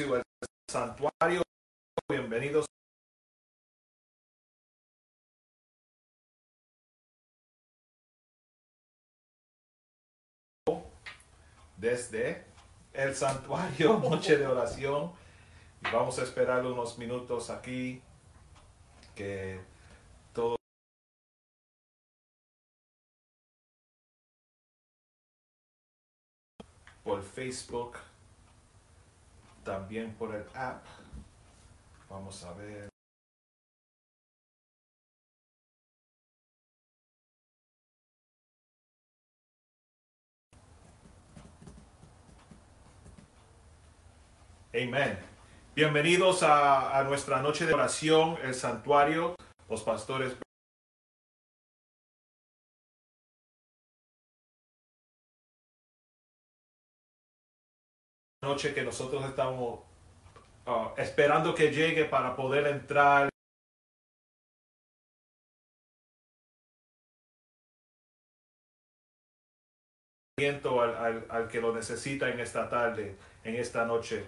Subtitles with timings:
[0.00, 0.22] el
[0.70, 1.42] santuario.
[2.08, 2.66] Bienvenidos.
[11.76, 12.44] Desde
[12.92, 15.12] el santuario, noche de oración.
[15.92, 18.00] Vamos a esperar unos minutos aquí
[19.16, 19.60] que
[20.32, 20.56] todo
[27.02, 27.98] por Facebook
[29.68, 30.82] también por el app.
[32.08, 32.88] Vamos a ver.
[44.72, 45.18] Amén.
[45.74, 49.36] Bienvenidos a, a, nuestra noche de oración, el santuario,
[49.68, 50.34] los pastores.
[58.48, 59.80] Noche que nosotros estamos
[60.66, 63.28] uh, esperando que llegue para poder entrar.
[70.38, 74.26] Al, al, al que lo necesita en esta tarde, en esta noche.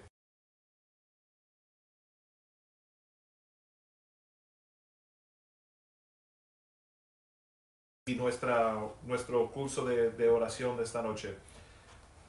[8.11, 11.37] y nuestra, nuestro curso de, oración de esta noche.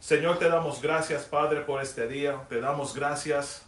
[0.02, 2.48] Señor, te damos gracias, Padre, por este día.
[2.50, 3.68] Te damos gracias.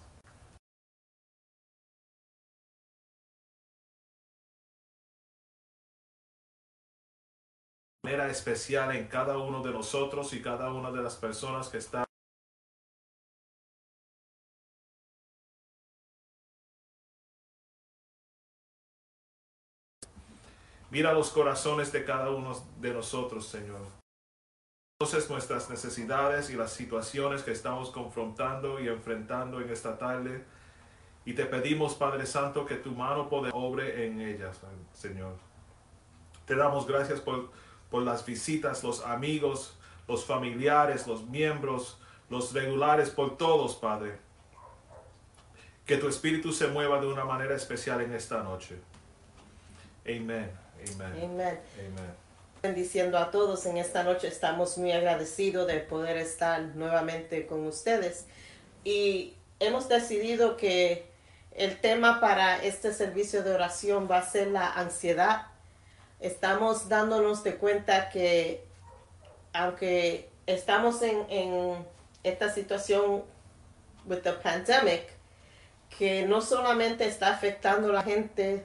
[8.04, 12.04] Manera especial en cada uno de nosotros y cada una de las personas que están
[20.90, 24.03] Mira los corazones de cada uno de nosotros, Señor.
[25.04, 30.46] Conoces nuestras necesidades y las situaciones que estamos confrontando y enfrentando en esta tarde.
[31.26, 34.62] Y te pedimos, Padre Santo, que tu mano poder obre en ellas,
[34.94, 35.36] Señor.
[36.46, 37.52] Te damos gracias por,
[37.92, 39.78] por las visitas, los amigos,
[40.08, 42.00] los familiares, los miembros,
[42.30, 44.16] los regulares, por todos, Padre.
[45.86, 48.78] Que tu espíritu se mueva de una manera especial en esta noche.
[50.06, 50.50] Amén.
[50.96, 51.24] Amen.
[51.26, 52.24] Amen.
[52.64, 58.26] Bendiciendo a todos en esta noche, estamos muy agradecidos de poder estar nuevamente con ustedes
[58.86, 61.06] y hemos decidido que
[61.52, 65.48] el tema para este servicio de oración va a ser la ansiedad.
[66.22, 68.64] Estamos dándonos de cuenta que
[69.52, 71.86] aunque estamos en, en
[72.24, 73.26] esta situación
[74.06, 75.10] with the pandemic,
[75.98, 78.64] que no solamente está afectando a la gente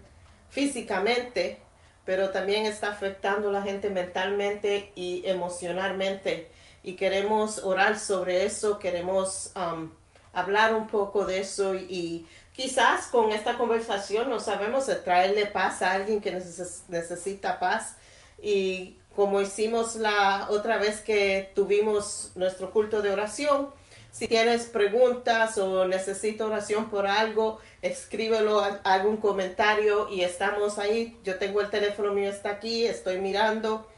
[0.51, 1.67] físicamente,
[2.09, 6.49] pero también está afectando a la gente mentalmente y emocionalmente.
[6.83, 9.91] Y queremos orar sobre eso, queremos um,
[10.33, 15.83] hablar un poco de eso y, y, quizás con esta conversación no sabemos traerle paz
[15.83, 17.97] a alguien que neces necesita paz.
[18.41, 23.69] Y como hicimos la otra vez que tuvimos nuestro culto de oración,
[24.19, 31.17] si tienes preguntas o necesito oración por algo, escríbelo, algún comentario y estamos ahí.
[31.23, 33.89] Yo tengo el teléfono mío, está aquí, estoy mirando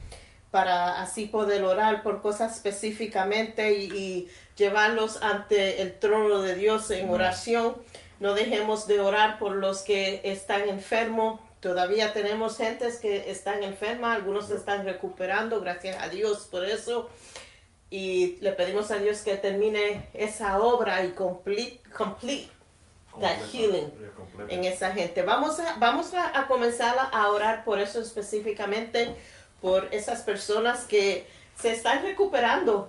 [0.50, 6.90] para así poder orar por cosas específicamente y, y llevarlos ante el trono de Dios
[6.90, 7.76] en oración.
[8.18, 11.40] No dejemos de orar por los que están enfermos.
[11.60, 17.08] Todavía tenemos gentes que están enfermas, algunos se están recuperando, gracias a Dios por eso
[17.90, 22.48] y le pedimos a Dios que termine esa obra y complete, complete
[23.20, 23.90] that healing
[24.48, 25.22] en esa gente.
[25.22, 29.16] Vamos a, vamos a, a, comenzar a orar por eso específicamente,
[29.60, 32.88] por esas personas que se están recuperando,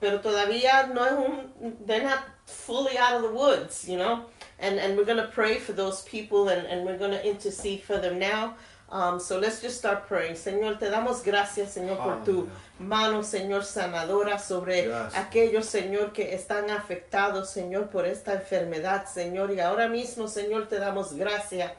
[0.00, 4.26] pero todavía no es un, they're not fully out of the woods, you know,
[4.58, 7.82] and, and we're going to pray for those people and, and we're going to intercede
[7.82, 8.56] for them now.
[8.90, 10.34] Um, so let's just start praying.
[10.34, 15.22] Señor, te damos gracias, Señor, por tu mano, Señor, sanadora sobre Gracias.
[15.22, 19.52] aquellos, Señor, que están afectados, Señor, por esta enfermedad, Señor.
[19.52, 21.72] Y ahora mismo, Señor, te damos gracias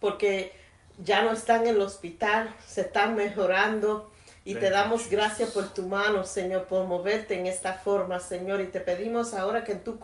[0.00, 0.52] porque
[0.98, 4.10] ya no están en el hospital, se están mejorando.
[4.44, 8.62] Y te damos gracias por tu mano, Señor, por moverte en esta forma, Señor.
[8.62, 9.98] Y te pedimos ahora que tú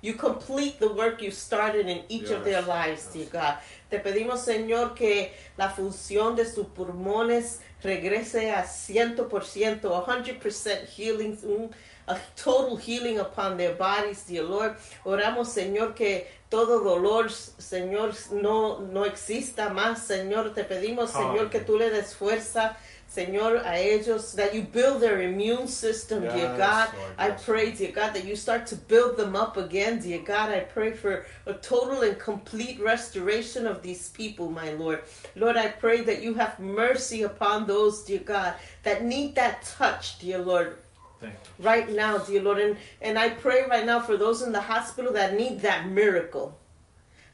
[0.00, 3.12] you complete the work you started in each of their Yes, lives, yes.
[3.12, 3.54] dear God.
[3.88, 11.70] Te pedimos, Señor, que la función de sus pulmones regrese a 100%, 100% healing, un,
[12.06, 14.76] a total healing upon their bodies, dear Lord.
[15.04, 20.54] Oramos, Señor, que todo dolor, Señor, no, no exista más, Señor.
[20.54, 22.76] Te pedimos, Señor, que tú le des fuerza
[23.08, 26.90] Señor, a ellos, that you build their immune system, dear God.
[26.94, 30.20] Lord, I yes, pray, dear God, that you start to build them up again, dear
[30.20, 30.50] God.
[30.50, 35.02] I pray for a total and complete restoration of these people, my Lord.
[35.34, 40.18] Lord, I pray that you have mercy upon those, dear God, that need that touch,
[40.18, 40.76] dear Lord
[41.18, 41.64] Thank you.
[41.64, 42.58] right now, dear Lord.
[42.58, 46.58] And, and I pray right now for those in the hospital that need that miracle.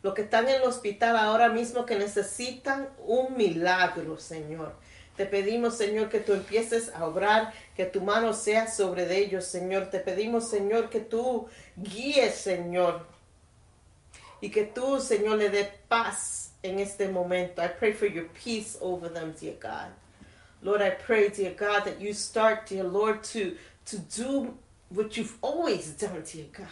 [0.04, 4.72] Los que están en el hospital ahora mismo que necesitan un milagro, Señor.
[5.16, 9.44] Te pedimos, Señor, que tú empieces a obrar, que tu mano sea sobre de ellos,
[9.44, 9.90] Señor.
[9.90, 11.46] Te pedimos, Señor, que tú
[11.76, 13.06] guíes, Señor.
[14.40, 17.62] Y que tú, Señor, le dé paz en este momento.
[17.62, 19.92] I pray for your peace over them, dear God.
[20.62, 23.54] Lord, I pray, dear God, that you start, dear Lord, to,
[23.86, 24.54] to do
[24.88, 26.66] what you've always done, dear God.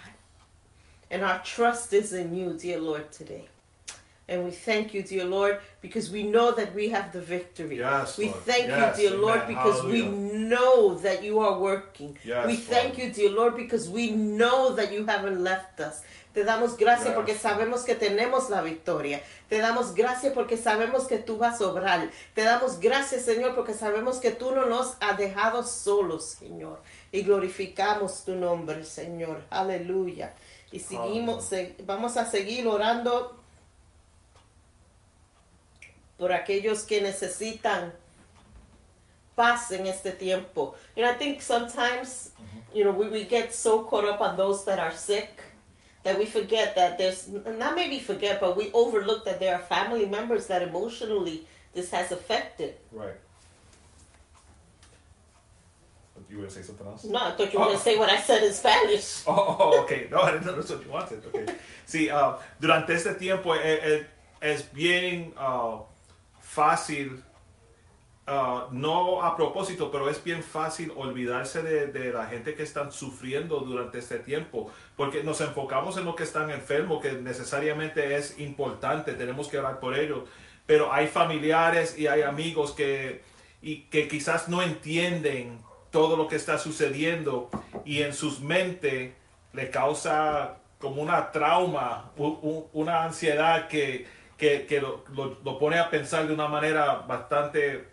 [1.10, 3.48] And our trust is in you, dear Lord, today.
[4.28, 7.78] And we thank you, dear Lord, because we know that we have the victory.
[7.78, 9.48] Yes, we thank Yes, you, dear Lord, amen.
[9.56, 12.16] because we know that you are working.
[12.24, 16.02] Yes, we thank you, dear Lord, because we know that you haven't left us.
[16.32, 19.20] Te damos gracias porque sabemos que tenemos la victoria.
[19.50, 22.08] Te damos gracias porque sabemos que tú vas a obrar.
[22.34, 26.80] Te damos gracias, Señor, porque sabemos que tú no nos has dejado solos, Señor.
[27.10, 29.42] Y glorificamos tu nombre, Señor.
[29.50, 30.32] Aleluya.
[30.70, 33.41] Y seguimos, se- vamos a seguir orando
[36.18, 37.92] por aquellos que necesitan
[39.34, 40.74] paz en este tiempo.
[40.96, 42.30] You know, I think sometimes,
[42.74, 45.40] you know, we, we get so caught up on those that are sick
[46.04, 50.04] that we forget that there's, not maybe forget, but we overlook that there are family
[50.06, 52.74] members that emotionally this has affected.
[52.90, 53.14] Right.
[56.28, 57.04] You were going to say something else?
[57.04, 57.68] No, I thought you were Oh.
[57.68, 59.22] going to say what I said in Spanish.
[59.26, 60.08] Oh, oh, ok.
[60.10, 61.22] No, I didn't know that's what you wanted.
[61.26, 61.46] Okay.
[61.86, 64.06] Sí, ah, durante este tiempo eh, eh,
[64.40, 65.82] es, bien ah,
[66.52, 67.22] fácil,
[68.26, 72.92] ah, no a propósito, pero es bien fácil olvidarse de, de la gente que están
[72.92, 78.38] sufriendo durante este tiempo, porque nos enfocamos en los que están enfermos, que necesariamente es
[78.38, 80.28] importante, tenemos que orar por ellos,
[80.66, 83.22] pero hay familiares y hay amigos que,
[83.62, 85.58] y que quizás no entienden
[85.90, 87.50] todo lo que está sucediendo
[87.84, 89.12] y en sus mentes
[89.52, 92.12] le causa como una trauma,
[92.72, 94.06] una ansiedad que,
[94.42, 97.86] que, que lo, lo- lo pone a pensar de una manera bastante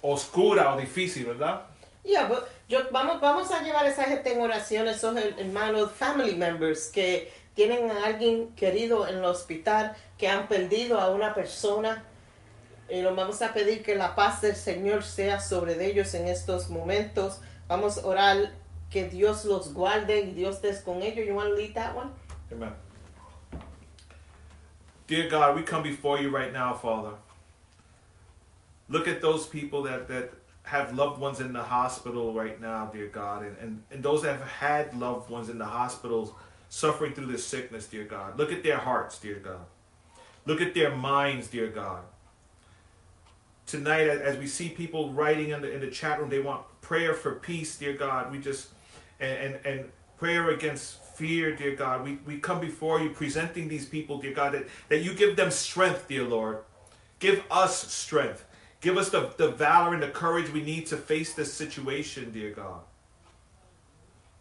[0.00, 1.62] oscura o difícil, ¿verdad?
[2.04, 6.36] Yeah, but yo, vamos, vamos a llevar esa gente en oración, esos her- hermanos, family
[6.36, 12.04] members que tienen a alguien querido en el hospital, que han perdido a una persona.
[12.88, 16.68] Y nos vamos a pedir que la paz del Señor sea sobre ellos en estos
[16.70, 17.40] momentos.
[17.66, 18.52] Vamos a orar
[18.90, 21.26] que Dios los guarde y Dios esté con ellos.
[21.26, 22.10] You want to lead that one?
[22.52, 22.74] Amen.
[25.12, 27.12] Dear God, we come before you right now, Father.
[28.88, 30.32] Look at those people that, that
[30.62, 34.38] have loved ones in the hospital right now, dear God, and, and, and those that
[34.38, 36.32] have had loved ones in the hospitals
[36.70, 38.38] suffering through this sickness, dear God.
[38.38, 39.66] Look at their hearts, dear God.
[40.46, 42.04] Look at their minds, dear God.
[43.66, 47.12] Tonight, as we see people writing in the, in the chat room, they want prayer
[47.12, 48.32] for peace, dear God.
[48.32, 48.70] We just,
[49.20, 52.04] and, and, and prayer against fear, dear God.
[52.04, 55.50] We, we come before you presenting these people, dear God, that, that you give them
[55.50, 56.58] strength, dear Lord.
[57.18, 58.44] Give us strength.
[58.80, 62.50] Give us the, the valor and the courage we need to face this situation, dear
[62.50, 62.80] God.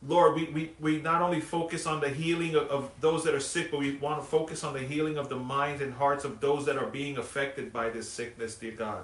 [0.08, 3.40] Lord, we, we, we not only focus on the healing of, of those that are
[3.40, 6.42] sick, but we want to focus on the healing of the minds and hearts of
[6.42, 9.04] those that are being affected by this sickness, dear God.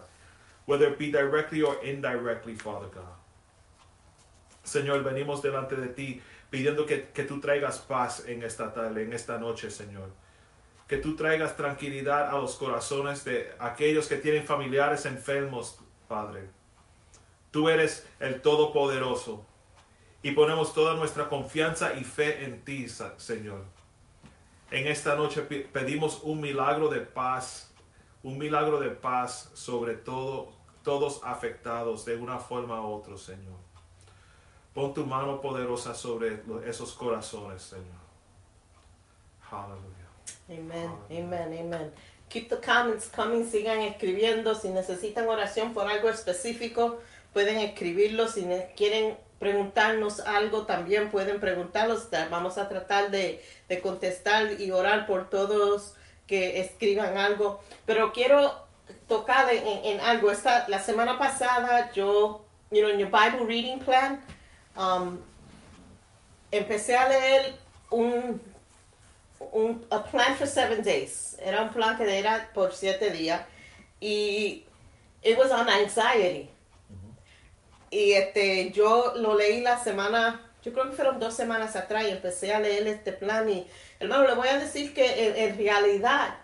[0.65, 3.03] Whether it be directly or indirectly, Father God.
[4.65, 9.13] Señor, venimos delante de ti pidiendo que, que tú traigas paz en esta tarde, en
[9.13, 10.09] esta noche, Señor.
[10.87, 16.49] Que tú traigas tranquilidad a los corazones de aquellos que tienen familiares enfermos, Padre.
[17.51, 19.45] Tú eres el Todopoderoso
[20.21, 22.87] y ponemos toda nuestra confianza y fe en ti,
[23.17, 23.65] Señor.
[24.71, 27.73] En esta noche pedimos un milagro de paz,
[28.23, 30.51] un milagro de paz sobre todo,
[30.83, 33.66] todos afectados de una forma u otra, Señor.
[34.77, 37.97] Pon tu mano poderosa sobre esos corazones, Señor.
[39.49, 40.07] Hallelujah.
[40.49, 41.91] Amen, amen, amen.
[42.29, 44.53] Keep the comments coming, sigan escribiendo.
[44.53, 46.99] Si necesitan oración por algo específico,
[47.33, 48.27] pueden escribirlo.
[48.27, 52.11] Si quieren preguntarnos algo, también pueden preguntarlos.
[52.11, 55.95] Ta- Vamos a tratar de, de contestar y orar por todos
[56.27, 57.61] que escriban algo.
[57.87, 58.53] Pero quiero
[59.07, 60.29] tocar en, en- en algo.
[60.29, 64.23] Esta, la semana pasada yo, you know, en your Bible reading plan,
[64.77, 65.19] um,
[66.51, 67.55] empecé a leer
[67.89, 68.39] un
[69.39, 71.35] un a plan for seven days.
[71.39, 73.41] Era un plan que era por siete días.
[73.99, 74.65] Y
[75.23, 76.49] it was on anxiety.
[77.89, 82.09] Y este, yo lo leí la semana, yo creo que fueron dos semanas atrás y
[82.09, 83.65] empecé a leer este plan y,
[83.99, 86.35] hermano, le voy a decir que en, en realidad,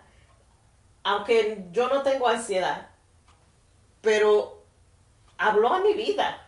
[1.02, 2.88] aunque yo no tengo ansiedad,
[4.00, 4.64] pero
[5.36, 6.40] habló a mi vida.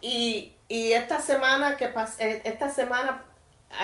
[0.00, 1.86] Y, y esta semana que
[2.18, 3.22] eh, esta semana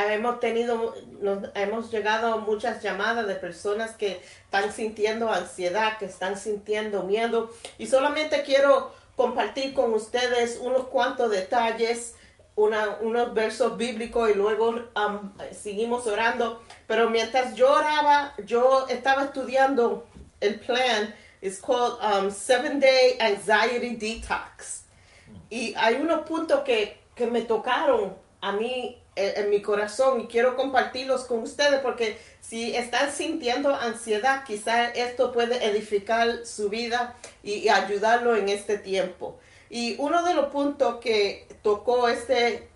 [0.08, 6.36] hemos tenido, nos- hemos llegado muchas llamadas de personas que están sintiendo ansiedad, que están
[6.38, 7.50] sintiendo miedo.
[7.78, 12.14] Y solamente quiero compartir con ustedes unos cuantos detalles,
[12.56, 14.80] una- unos versos bíblicos y luego
[15.52, 16.62] seguimos orando.
[16.86, 20.06] Pero mientras yo oraba, yo estaba estudiando
[20.40, 21.14] el plan.
[21.42, 24.79] It's called um, Seven Day Anxiety Detox.
[25.50, 30.26] Y hay unos puntos que, que me tocaron a mí en, en mi corazón y
[30.26, 37.16] quiero compartirlos con ustedes porque si están sintiendo ansiedad, quizás esto puede edificar su vida
[37.42, 39.38] y, y ayudarlo en este tiempo.
[39.68, 42.68] Y uno de los puntos que tocó este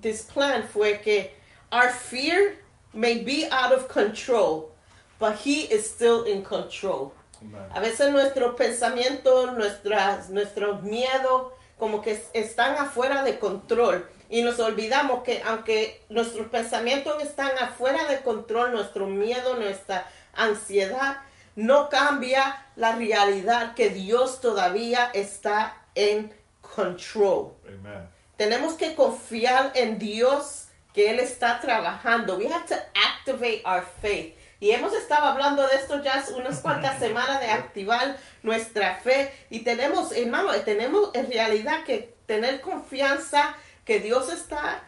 [0.00, 1.34] this plan fue que
[1.70, 2.56] our fear
[2.92, 4.70] may be out of control,
[5.18, 7.12] but he is still in control.
[7.40, 7.62] Amen.
[7.74, 14.08] A veces nuestros pensamientos, nuestras, nuestros miedos, como que están afuera de control.
[14.30, 21.16] Y nos olvidamos que aunque nuestros pensamientos están afuera de control, nuestro miedo, nuestra ansiedad,
[21.56, 27.54] no cambia la realidad que Dios todavía está en control.
[27.66, 28.08] Amen.
[28.36, 32.36] Tenemos que confiar en Dios que Él está trabajando.
[32.36, 34.36] We have to activate our faith.
[34.62, 39.34] Y hemos estado hablando de esto ya unas cuantas semanas de activar nuestra fe.
[39.50, 44.84] Y tenemos, hermano, tenemos en realidad que tener confianza que Dios está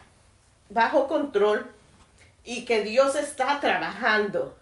[0.69, 1.69] bajo control
[2.45, 4.57] y que Dios está trabajando.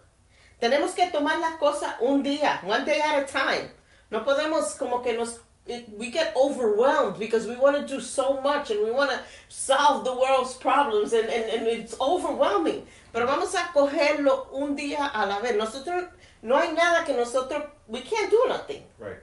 [0.58, 3.70] Tenemos que tomar las cosas un día, one day at a time.
[4.10, 8.40] No podemos como que nos it- we get overwhelmed because we want to do so
[8.40, 12.86] much and we want to solve the world's problems and, and, and it's overwhelming.
[13.12, 15.56] Pero vamos a cogerlo un día a la vez.
[15.56, 16.04] Nosotros
[16.42, 18.82] no hay nada que nosotros we can't do nothing.
[18.98, 19.18] Right.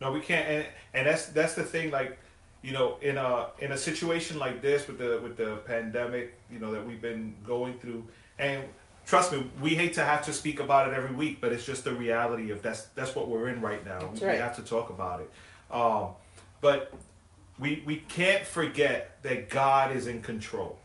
[0.00, 1.90] No, we can't, and, and that's that's the thing.
[1.90, 2.18] Like,
[2.60, 6.58] you know, in a in a situation like this with the with the pandemic, you
[6.58, 8.04] know, that we've been going through,
[8.38, 8.64] and
[9.06, 11.84] trust me, we hate to have to speak about it every week, but it's just
[11.84, 14.00] the reality of that's that's what we're in right now.
[14.00, 14.40] That's we right.
[14.40, 15.30] have to talk about it.
[15.72, 16.08] Um,
[16.60, 16.92] but
[17.58, 20.78] we we can't forget that God is in control.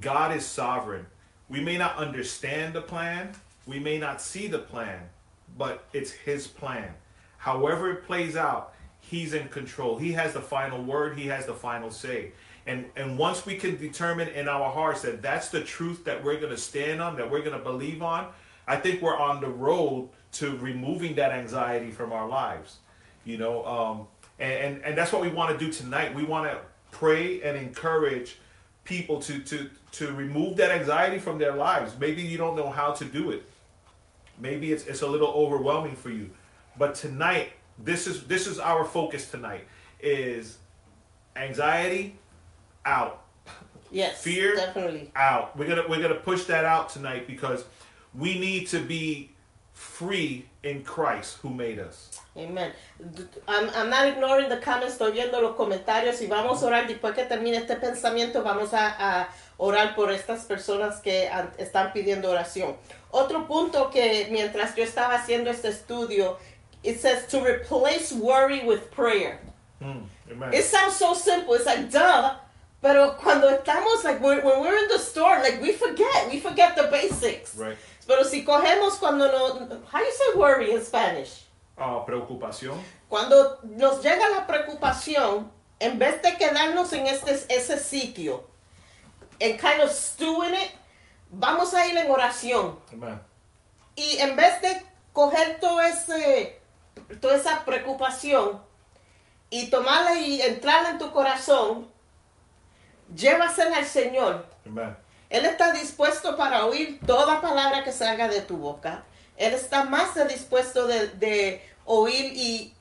[0.00, 1.06] God is sovereign.
[1.48, 3.34] We may not understand the plan,
[3.66, 5.00] we may not see the plan,
[5.56, 6.94] but it's His plan.
[7.38, 9.96] However it plays out, He's in control.
[9.98, 12.32] He has the final word, He has the final say.
[12.66, 16.38] And, and once we can determine in our hearts that that's the truth that we're
[16.38, 18.28] going to stand on, that we're going to believe on,
[18.66, 22.76] I think we're on the road to removing that anxiety from our lives.
[23.28, 24.06] You know, um,
[24.38, 26.14] and, and, and that's what we want to do tonight.
[26.14, 26.58] We want to
[26.92, 28.38] pray and encourage
[28.84, 31.92] people to, to, to remove that anxiety from their lives.
[32.00, 33.44] Maybe you don't know how to do it.
[34.40, 36.30] Maybe it's, it's a little overwhelming for you.
[36.78, 39.66] But tonight, this is this is our focus tonight
[40.00, 40.56] is
[41.36, 42.16] anxiety
[42.86, 43.24] out.
[43.90, 45.12] Yes, Fear definitely.
[45.14, 45.54] out.
[45.54, 47.66] We're gonna we're gonna push that out tonight because
[48.14, 49.32] we need to be
[49.74, 52.20] free in Christ who made us.
[52.38, 52.72] Amen.
[53.48, 56.86] I'm, I'm not ignoring the comments, estoy viendo los comentarios y vamos a orar.
[56.86, 59.28] Después que termine este pensamiento, vamos a, a
[59.58, 62.76] orar por estas personas que han- están pidiendo oración.
[63.10, 66.38] Otro punto que mientras yo estaba haciendo este estudio,
[66.84, 69.40] it says to replace worry with prayer.
[69.82, 70.52] Amen.
[70.52, 71.54] It sounds so simple.
[71.54, 72.36] It's like, duh.
[72.80, 76.28] Pero cuando estamos, like, when, when we're in the store, like, we forget.
[76.30, 77.56] We forget the basics.
[77.56, 77.76] right.
[78.06, 81.44] Pero si cogemos cuando no, how you say worry in Spanish?
[81.78, 82.82] Ah, preocupación.
[83.08, 88.44] Cuando nos llega la preocupación, en vez de quedarnos en este, ese sitio,
[89.38, 90.70] en kind of stew in it,
[91.30, 92.78] vamos a ir en oración.
[92.92, 93.20] Amen.
[93.94, 94.82] Y en vez de
[95.12, 96.60] coger todo ese,
[97.20, 98.60] toda esa preocupación
[99.50, 101.88] y tomarla y entrarla en tu corazón,
[103.14, 104.46] llévasela al Señor.
[104.66, 104.96] Amen.
[105.30, 109.04] Él está dispuesto para oír toda palabra que salga de tu boca.
[109.38, 112.74] Él está más dispuesto de, de oír y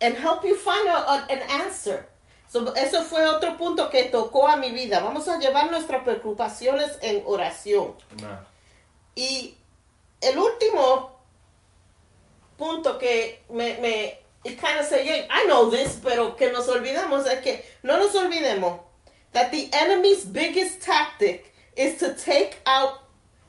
[0.00, 2.06] and help you find a- an answer.
[2.48, 5.00] So, eso fue otro punto que tocó a mi vida.
[5.00, 7.94] Vamos a llevar nuestras preocupaciones en oración.
[8.18, 8.38] Amen.
[9.14, 9.54] Y
[10.20, 11.12] el último
[12.58, 16.68] punto que me, me it kind of say, yeah, I know this, pero que nos
[16.68, 18.80] olvidamos es que no nos olvidemos
[19.32, 23.01] that the enemy's biggest tactic is to take out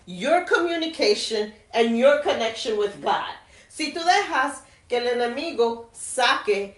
[0.05, 3.33] your communication and your connection with God.
[3.69, 6.77] Si tú dejas que el enemigo saque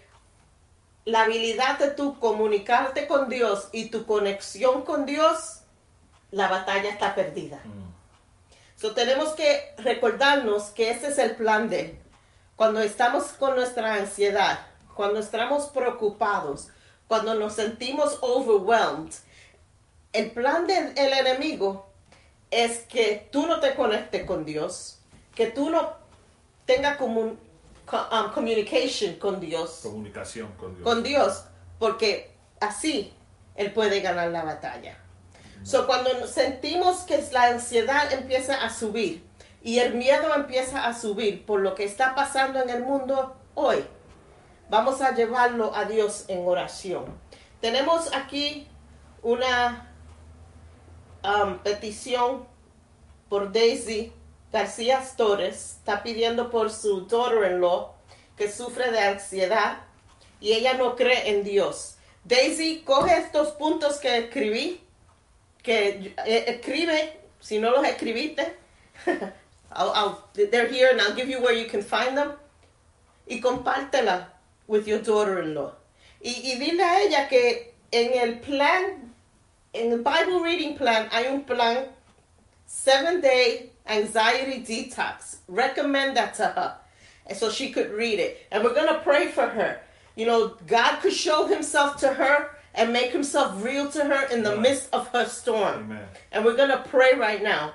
[1.05, 5.61] la habilidad de tu comunicarte con Dios y tu conexión con Dios,
[6.31, 7.59] la batalla está perdida.
[8.75, 11.99] So, tenemos que recordarnos que ese es el plan de él.
[12.55, 14.59] Cuando estamos con nuestra ansiedad,
[14.95, 16.69] cuando estamos preocupados,
[17.07, 19.13] cuando nos sentimos overwhelmed,
[20.13, 21.84] el plan del el enemigo
[22.63, 24.99] es que tú no te conectes con Dios,
[25.35, 25.93] que tú no
[26.65, 27.37] tengas comun,
[27.85, 30.83] co- um, communication con Dios, Comunicación con Dios.
[30.83, 31.43] con Dios,
[31.79, 33.13] porque así
[33.55, 34.97] Él puede ganar la batalla.
[35.63, 39.23] So, cuando sentimos que la ansiedad empieza a subir
[39.63, 43.83] y el miedo empieza a subir por lo que está pasando en el mundo hoy,
[44.69, 47.05] vamos a llevarlo a Dios en oración.
[47.61, 48.67] Tenemos aquí
[49.23, 49.84] una
[51.25, 52.45] um, petición
[53.29, 54.13] por Daisy
[54.51, 55.77] García Torres.
[55.77, 57.93] Está pidiendo por su daughter-in-law
[58.37, 59.79] que sufre de ansiedad
[60.39, 61.97] y ella no cree en Dios.
[62.23, 64.81] Daisy, coge estos puntos que escribí,
[65.61, 68.55] que eh, escribe, si no los escribiste,
[70.33, 72.33] they're here and I'll give you where you can find them,
[73.27, 74.29] y compártela
[74.67, 75.73] with your daughter-in-law.
[76.21, 79.14] Y, y dile a ella que en el plan,
[79.75, 81.87] en the Bible reading plan, hay un plan,
[82.65, 85.37] seven day anxiety detox.
[85.47, 86.77] Recommend that to her.
[87.27, 88.45] And so she could read it.
[88.51, 89.79] And we're going to pray for her.
[90.15, 94.43] You know, God could show himself to her and make himself real to her in
[94.43, 95.85] the midst of her storm.
[95.85, 96.05] Amen.
[96.31, 97.73] And we're going to pray right now.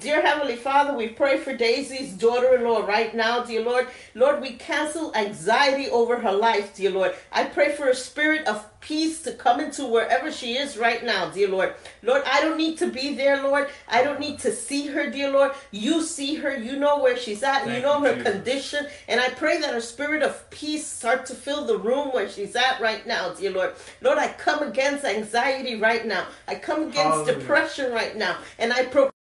[0.00, 3.88] Dear Heavenly Father, we pray for Daisy's daughter in law right now, dear Lord.
[4.14, 7.14] Lord, we cancel anxiety over her life, dear Lord.
[7.30, 11.28] I pray for a spirit of peace to come into wherever she is right now,
[11.28, 11.74] dear Lord.
[12.02, 13.68] Lord, I don't need to be there, Lord.
[13.86, 15.52] I don't need to see her, dear Lord.
[15.70, 16.56] You see her.
[16.56, 17.68] You know where she's at.
[17.68, 18.32] you know her Jesus.
[18.32, 18.86] condition.
[19.08, 22.56] And I pray that a spirit of peace start to fill the room where she's
[22.56, 23.74] at right now, dear Lord.
[24.00, 26.26] Lord, I come against anxiety right now.
[26.48, 27.38] I come against Hallelujah.
[27.38, 28.38] depression right now.
[28.58, 29.12] And I proclaim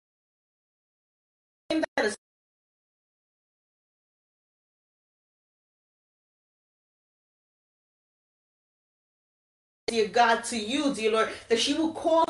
[9.91, 12.25] dear God, to you, dear Lord, that she will call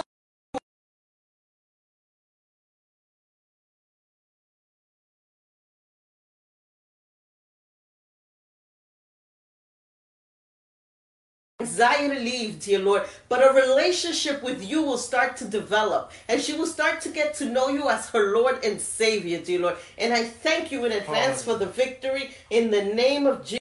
[11.71, 16.53] anxiety leave, dear Lord, but a relationship with you will start to develop, and she
[16.53, 19.77] will start to get to know you as her Lord and Savior, dear Lord.
[19.97, 23.61] And I thank you in advance for the victory in the name of Jesus.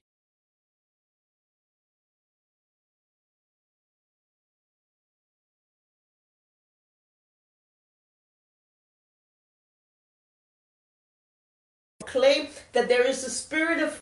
[12.05, 14.01] Claim that there is a spirit of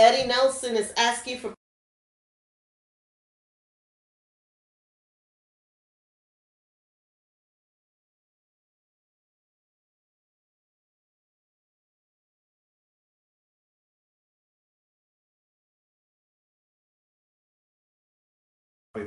[0.00, 1.52] Eddie Nelson is asking for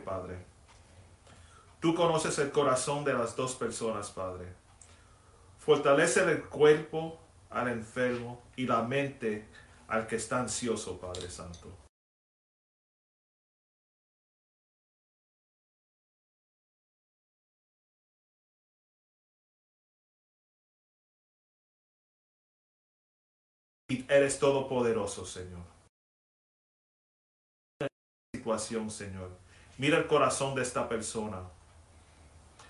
[0.05, 0.37] Padre.
[1.79, 4.45] Tú conoces el corazón de las dos personas, Padre.
[5.57, 9.47] Fortalece el cuerpo al enfermo y la mente
[9.87, 11.83] al que está ansioso, Padre Santo.
[23.93, 25.61] Y eres todopoderoso, Señor.
[28.33, 29.29] Situación, Señor.
[29.77, 31.43] Mira el corazón de esta persona.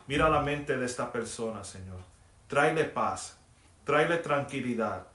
[0.07, 1.99] Mira la mente de esta persona, Señor.
[2.47, 3.37] Tráele paz.
[3.85, 5.12] Tráele tranquilidad.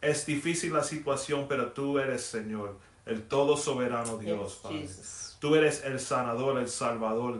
[0.00, 4.80] Es difícil la situación, pero tú eres, Señor, el todo soberano Dios, Padre.
[4.80, 5.36] Jesus.
[5.40, 7.38] Tú eres el sanador, el salvador.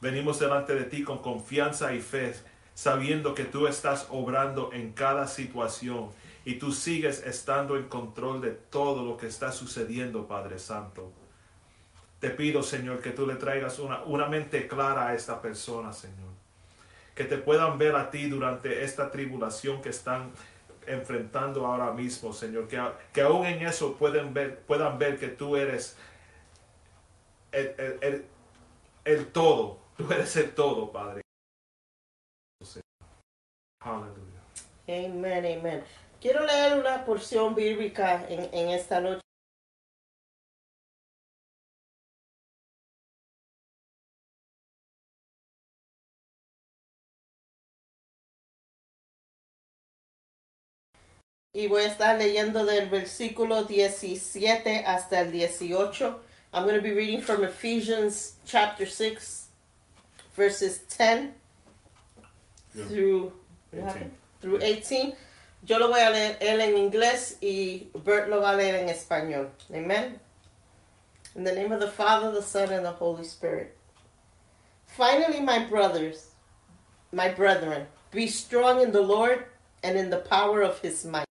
[0.00, 2.34] Venimos delante de ti con confianza y fe,
[2.74, 6.10] sabiendo que tú estás obrando en cada situación
[6.44, 11.12] y tú sigues estando en control de todo lo que está sucediendo, Padre Santo.
[12.18, 16.30] Te pido, Señor, que tú le traigas una, una mente clara a esta persona, Señor.
[17.14, 20.30] Que te puedan ver a ti durante esta tribulación que están
[20.86, 22.68] enfrentando ahora mismo, Señor.
[22.68, 22.80] Que,
[23.12, 25.96] que aún en eso pueden ver, puedan ver que tú eres
[27.52, 28.24] el, el-
[29.04, 29.78] el- todo.
[29.96, 31.20] Tú eres el todo, Padre.
[33.82, 34.40] Aleluya.
[34.88, 35.84] Amen, amen.
[36.20, 39.20] Quiero leer una porción bíblica en, en esta noche.
[51.52, 56.20] Y voy a estar leyendo del versículo 17 hasta el 18.
[56.52, 59.48] I'm going to be reading from Ephesians chapter 6,
[60.36, 61.34] verses 10
[62.72, 62.84] Yeah.
[62.86, 63.32] through,
[63.72, 64.12] 18.
[64.40, 65.14] through 18.
[65.64, 68.88] Yo lo voy a leer él en inglés y Bert lo va a leer en
[68.88, 69.48] español.
[69.74, 70.20] Amen.
[71.34, 73.76] In the name of the Father, the Son, and the Holy Spirit.
[74.86, 76.30] Finally, my brothers,
[77.12, 79.46] my brethren, be strong in the Lord
[79.82, 81.29] and in the power of his might.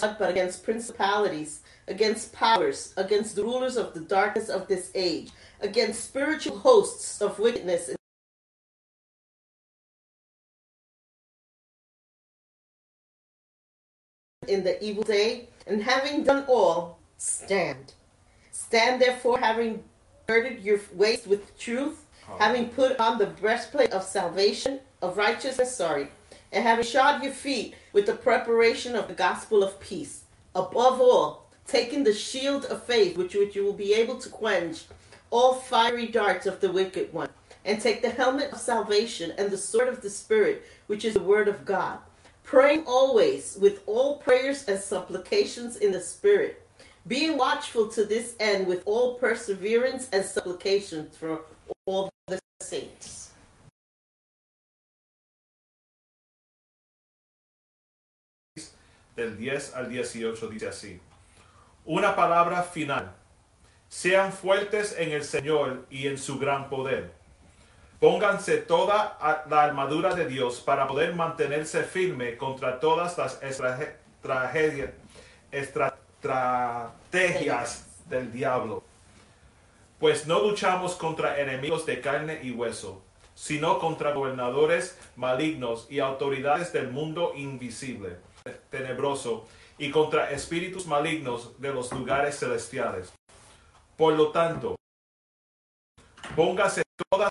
[0.00, 5.30] But against principalities, against powers, against the rulers of the darkness of this age,
[5.60, 7.90] against spiritual hosts of wickedness
[14.46, 17.92] in the evil day, and having done all, stand.
[18.50, 19.84] Stand therefore, having
[20.26, 22.06] girded your waist with truth,
[22.38, 26.08] having put on the breastplate of salvation, of righteousness, sorry,
[26.52, 30.24] and having shod your feet with the preparation of the gospel of peace.
[30.54, 34.84] Above all, taking the shield of faith, which, which you will be able to quench
[35.30, 37.28] all fiery darts of the wicked one,
[37.64, 41.20] and take the helmet of salvation and the sword of the Spirit, which is the
[41.20, 41.98] word of God,
[42.44, 46.66] praying always with all prayers and supplications in the Spirit,
[47.06, 51.40] being watchful to this end with all perseverance and supplication for
[51.84, 53.27] all the saints.
[59.18, 61.00] Del 10 al 18 dice así.
[61.84, 63.12] Una palabra final.
[63.88, 67.10] Sean fuertes en el Señor y en su gran poder.
[67.98, 69.18] Pónganse toda
[69.50, 74.90] la armadura de Dios para poder mantenerse firme contra todas las estraje- tragedias,
[75.50, 78.84] estra- estrategias del diablo.
[79.98, 83.02] Pues no luchamos contra enemigos de carne y hueso,
[83.34, 88.16] sino contra gobernadores malignos y autoridades del mundo invisible,
[88.70, 89.46] tenebroso,
[89.78, 93.12] y contra espíritus malignos de los lugares celestiales.
[93.96, 94.76] Por lo tanto,
[96.34, 97.30] póngase todas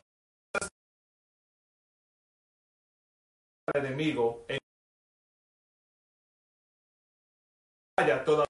[3.74, 4.58] al enemigo en
[8.24, 8.46] toda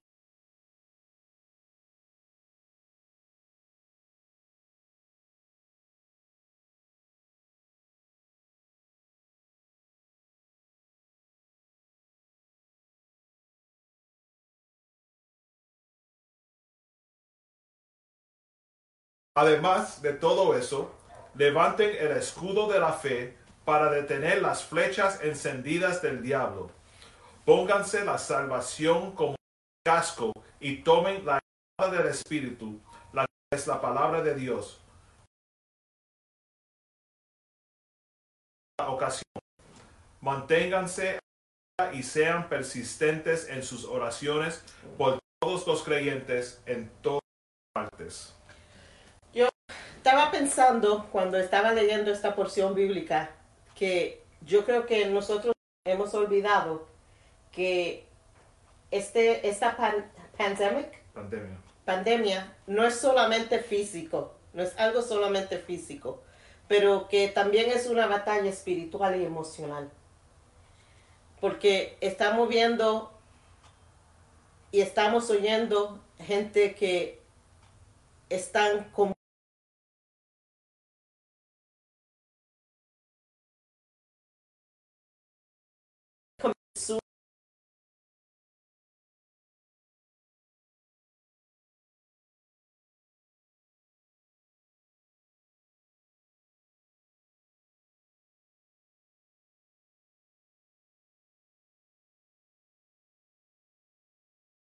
[19.38, 20.92] Además de todo eso,
[21.36, 26.72] levanten el escudo de la fe para detener las flechas encendidas del diablo.
[27.44, 29.36] Pónganse la salvación como
[29.86, 32.80] casco y tomen la espada del Espíritu,
[33.12, 34.80] la que es la palabra de Dios.
[38.80, 39.22] La ocasión.
[40.20, 41.20] Manténganse
[41.92, 44.64] y sean persistentes en sus oraciones
[44.96, 47.22] por todos los creyentes en todas
[47.72, 48.34] partes.
[49.96, 53.30] Estaba pensando cuando estaba leyendo esta porción bíblica
[53.74, 55.52] que yo creo que nosotros
[55.84, 56.86] hemos olvidado
[57.52, 58.06] que
[58.90, 61.58] este, esta pan- pandemic, Pandemia.
[61.84, 66.22] pandemia no es solamente físico, no es algo solamente físico,
[66.68, 69.90] pero que también es una batalla espiritual y emocional.
[71.40, 73.12] Porque estamos viendo
[74.72, 77.20] y estamos oyendo gente que
[78.28, 79.12] están con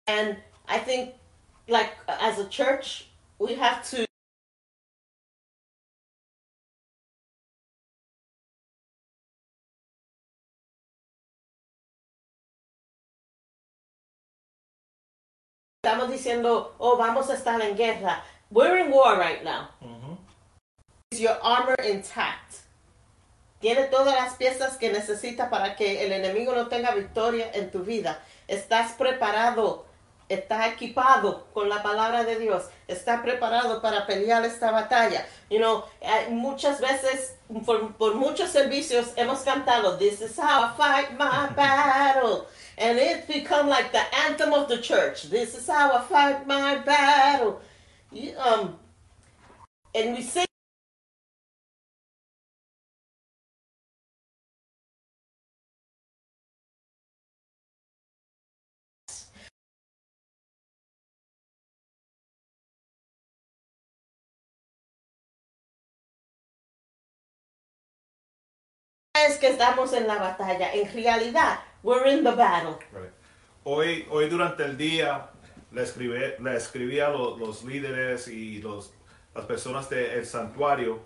[0.06, 0.36] And
[0.68, 1.14] I think,
[1.66, 3.06] like, as a church,
[3.38, 4.04] we have to.
[15.82, 18.22] Estamos diciendo, oh, vamos a estar en guerra.
[18.50, 19.68] We're in war right now.
[19.82, 20.16] Ujú.
[21.12, 22.62] Is your armor intact?
[23.60, 27.82] Tiene todas las piezas que necesita para que el enemigo no tenga victoria en tu
[27.82, 28.18] vida.
[28.46, 29.86] Estás preparado,
[30.28, 32.64] estás equipado con la palabra de Dios.
[32.88, 35.26] Estás preparado para pelear esta batalla.
[35.50, 40.72] You know, eh, muchas veces, por, por muchos servicios, hemos cantado, This is how I
[40.76, 42.46] fight my battle.
[42.76, 45.30] And it's become like the anthem of the church.
[45.30, 47.60] This is how I fight my battle.
[48.10, 48.76] You, um,
[49.94, 50.46] and we sing
[69.26, 70.72] es que estamos en la batalla.
[70.72, 72.76] En realidad, we're in the battle.
[72.92, 73.10] Right.
[73.64, 75.30] Hoy, hoy durante el día
[75.72, 78.92] le escribí, le escribí a lo- los, líderes y los,
[79.34, 81.00] las personas del santuario.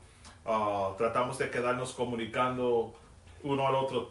[0.47, 2.95] ah, tratamos de quedarnos comunicando
[3.43, 4.11] uno al otro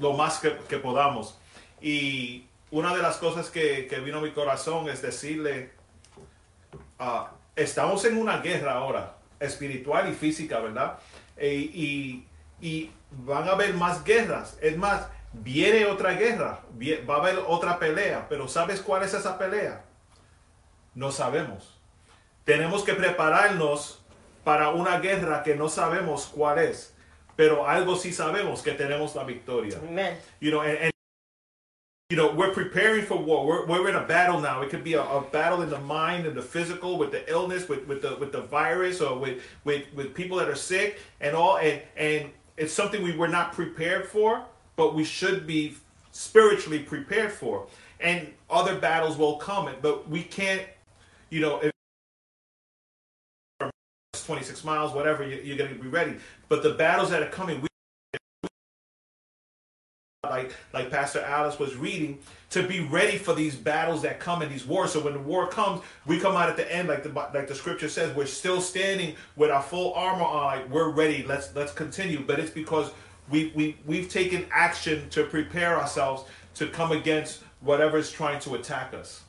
[0.00, 1.38] lo más que, que podamos.
[1.80, 5.70] Y una de las cosas que, que vino a mi corazón es decirle,
[6.98, 10.98] ah, estamos en una guerra ahora, espiritual y física, ¿verdad?
[11.36, 12.26] E- y,
[12.60, 14.58] y van a haber más guerras.
[14.60, 16.60] Es más, viene otra guerra,
[17.08, 19.84] va a haber otra pelea, pero ¿sabes cuál es esa pelea?
[20.94, 21.78] No sabemos.
[22.44, 24.02] Tenemos que prepararnos
[24.44, 26.94] para una guerra que no sabemos cuál es,
[27.34, 29.78] pero algo sí sabemos que tenemos la victoria.
[29.78, 30.16] Amen.
[30.40, 30.92] You know, and, and
[32.08, 33.44] you know, we're preparing for war.
[33.44, 34.62] We're, we're in a battle now.
[34.62, 37.68] It could be a, a battle in the mind and the physical, with the illness,
[37.68, 41.34] with, with the with the virus, or with, with with people that are sick and
[41.34, 41.58] all.
[41.58, 44.44] And and it's something we were not prepared for,
[44.76, 45.76] but we should be
[46.12, 47.66] spiritually prepared for.
[48.00, 50.62] And other battles will come, but we can't.
[51.28, 51.72] You know, if
[54.12, 56.16] 26 miles, whatever, you, you're going to be ready.
[56.48, 57.68] But the battles that are coming, we
[60.30, 62.18] like like Pastor Alice was reading,
[62.50, 64.92] to be ready for these battles that come and these wars.
[64.92, 67.54] So when the war comes, we come out at the end, like the like the
[67.54, 70.44] scripture says, we're still standing with our full armor on.
[70.44, 71.22] Like we're ready.
[71.22, 72.20] Let's let's continue.
[72.20, 72.90] But it's because
[73.30, 78.54] we we we've taken action to prepare ourselves to come against whatever is trying to
[78.54, 79.22] attack us.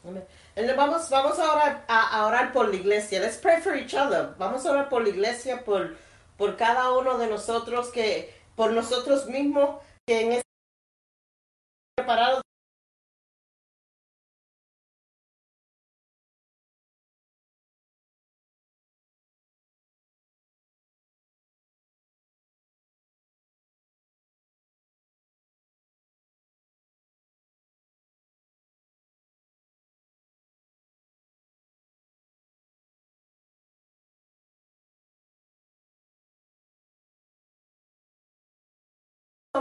[0.55, 3.19] And Vamos, vamos a, orar, a orar por la iglesia.
[3.19, 4.33] Let's pray for each other.
[4.39, 5.95] Vamos a orar por la iglesia, por,
[6.37, 10.41] por cada uno de nosotros, que por nosotros mismos, que en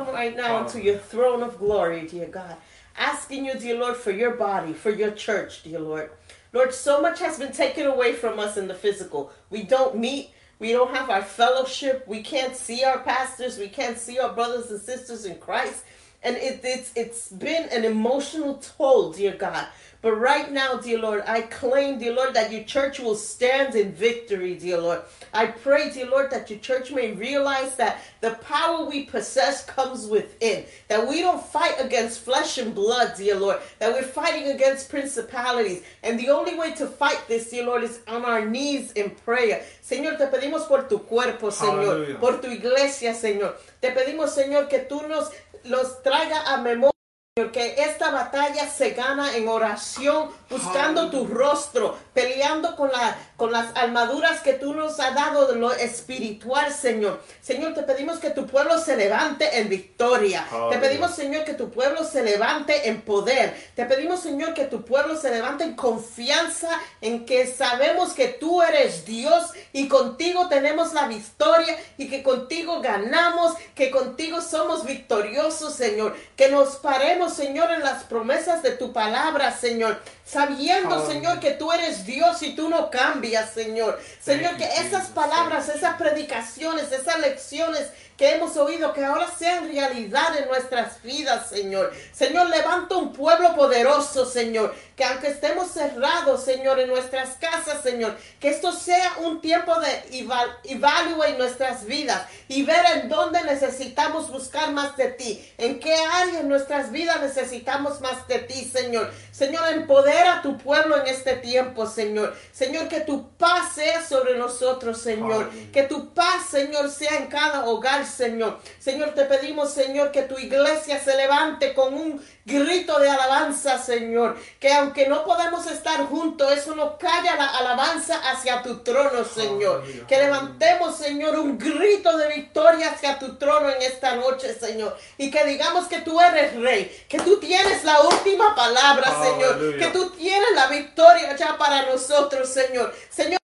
[0.05, 2.57] come right now into your throne of glory, dear God.
[2.97, 6.11] Asking you, dear Lord, for your body, for your church, dear Lord.
[6.53, 9.31] Lord, so much has been taken away from us in the physical.
[9.51, 10.31] We don't meet.
[10.59, 12.07] We don't have our fellowship.
[12.07, 13.59] We can't see our pastors.
[13.59, 15.85] We can't see our brothers and sisters in Christ.
[16.23, 19.67] And it, it's it's been an emotional toll, dear God.
[20.07, 23.91] But right now, dear Lord, I claim, dear Lord, that your church will stand in
[23.91, 25.01] victory, dear Lord.
[25.35, 30.07] I pray, dear Lord, that your church may realize that the power we possess comes
[30.07, 30.65] within.
[30.87, 33.59] That we don't fight against flesh and blood, dear Lord.
[33.81, 35.83] That we're fighting against principalities.
[36.05, 39.65] And the only way to fight this, dear Lord, is on our knees in prayer.
[39.83, 41.85] Señor, te pedimos por tu cuerpo, Señor.
[41.85, 42.19] Hallelujah.
[42.21, 43.57] Por tu iglesia, Señor.
[43.81, 45.33] Te pedimos, Señor, que tú nos
[45.65, 46.96] los traiga a memoria.
[47.39, 53.53] Señor, que esta batalla se gana en oración, buscando tu rostro, peleando con, la, con
[53.53, 57.21] las armaduras que tú nos has dado de lo espiritual, Señor.
[57.43, 60.47] Señor, te pedimos que tu pueblo se levante en victoria.
[60.71, 63.55] Te pedimos, Señor, que tu pueblo se levante en poder.
[63.75, 66.71] Te pedimos, Señor, que tu pueblo se levante en confianza
[67.01, 72.81] en que sabemos que tú eres Dios y contigo tenemos la victoria y que contigo
[72.81, 76.17] ganamos, que contigo somos victoriosos, Señor.
[76.37, 80.01] Que nos paremos, Señor, en las promesas de tu palabra, Señor.
[80.27, 81.07] Sabiendo.
[81.07, 84.01] Señor, que tú eres Dios y tú no cambias, Señor.
[84.21, 90.37] Señor, que esas palabras, esas predicaciones, esas lecciones que hemos oído, que ahora sean realidad
[90.39, 91.93] en nuestras vidas, Señor.
[92.13, 94.75] Señor, levanta un pueblo poderoso, Señor.
[94.97, 100.23] Que aunque estemos cerrados, Señor, en nuestras casas, Señor, que esto sea un tiempo de
[100.23, 105.95] eval- evaluar nuestras vidas y ver en dónde necesitamos buscar más de ti, en qué
[105.95, 109.13] área en nuestras vidas necesitamos más de ti, Señor.
[109.31, 112.35] Señor, empodera a tu pueblo en este tiempo, Señor.
[112.53, 115.51] Señor, que tu paz sea sobre nosotros, Señor.
[115.73, 118.59] Que tu paz, Señor, sea en cada hogar, Señor.
[118.79, 124.37] Señor, te pedimos, Señor, que tu iglesia se levante con un grito de alabanza, Señor.
[124.61, 129.85] Que aunque no podamos estar juntos, eso no calla la alabanza hacia tu trono, Señor.
[130.07, 134.97] Que levantemos, Señor, un grito de victoria hacia tu trono en esta noche, Señor.
[135.19, 139.79] Y que digamos que tú eres rey, que tú tienes la última palabra, Señor.
[139.79, 142.95] Que tú tienes la victoria ya para nosotros, Señor.
[143.11, 143.41] Señor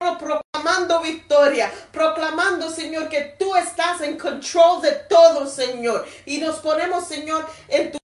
[0.00, 6.06] proclamando victoria, proclamando, Señor, que tú estás en control de todo, Señor.
[6.24, 7.98] Y nos ponemos, Señor, en tu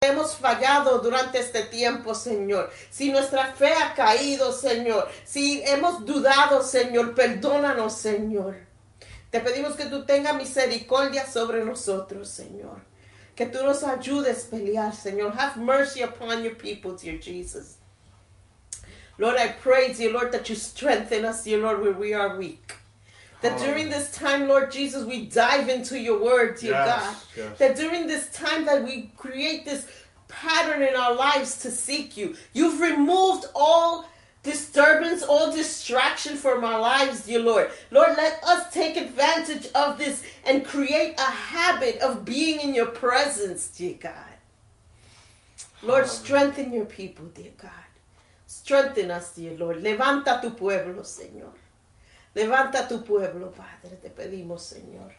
[0.00, 2.70] hemos fallado durante este tiempo, Señor.
[2.90, 5.08] Si nuestra fe ha caído, Señor.
[5.24, 8.56] Si hemos dudado, Señor, perdónanos, Señor.
[9.30, 12.80] Te pedimos que tú tengas misericordia sobre nosotros, Señor.
[13.36, 15.32] Que tú nos ayudes a pelear, Señor.
[15.38, 17.77] Have mercy upon your people, dear Jesus.
[19.18, 22.74] Lord, I pray, dear Lord, that you strengthen us, dear Lord, where we are weak.
[23.40, 27.16] That during this time, Lord Jesus, we dive into your word, dear Yes, God.
[27.36, 27.58] yes.
[27.58, 29.86] That during this time that we create this
[30.26, 32.36] pattern in our lives to seek you.
[32.52, 34.08] You've removed all
[34.42, 37.70] disturbance, all distraction from our lives, dear Lord.
[37.90, 42.86] Lord, let us take advantage of this and create a habit of being in your
[42.86, 44.12] presence, dear God.
[45.82, 47.70] Lord, strengthen your people, dear God.
[48.48, 49.82] Strengthen us, dear Lord.
[49.82, 51.52] Levanta tu pueblo, Señor.
[52.34, 53.98] Levanta tu pueblo, Padre.
[54.00, 55.12] Te pedimos, Señor.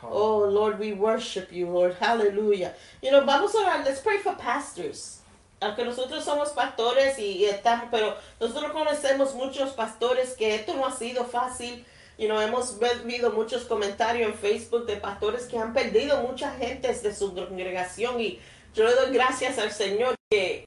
[0.00, 1.96] Oh, Lord, we worship you, Lord.
[1.98, 2.72] Hallelujah.
[3.02, 3.84] You know, vamos a orar.
[3.84, 5.20] Let's pray for pastors.
[5.60, 10.86] Aunque nosotros somos pastores y, y estamos, pero nosotros conocemos muchos pastores que esto no
[10.86, 11.84] ha sido fácil.
[12.18, 16.94] You know, hemos visto muchos comentarios en Facebook de pastores que han perdido mucha gente
[16.94, 18.38] de su congregación y
[18.74, 20.64] yo le doy gracias al Señor que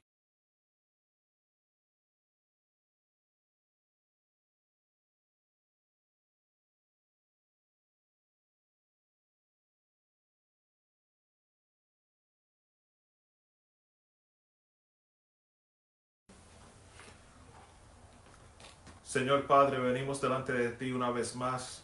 [19.18, 21.82] Señor Padre, venimos delante de ti una vez más.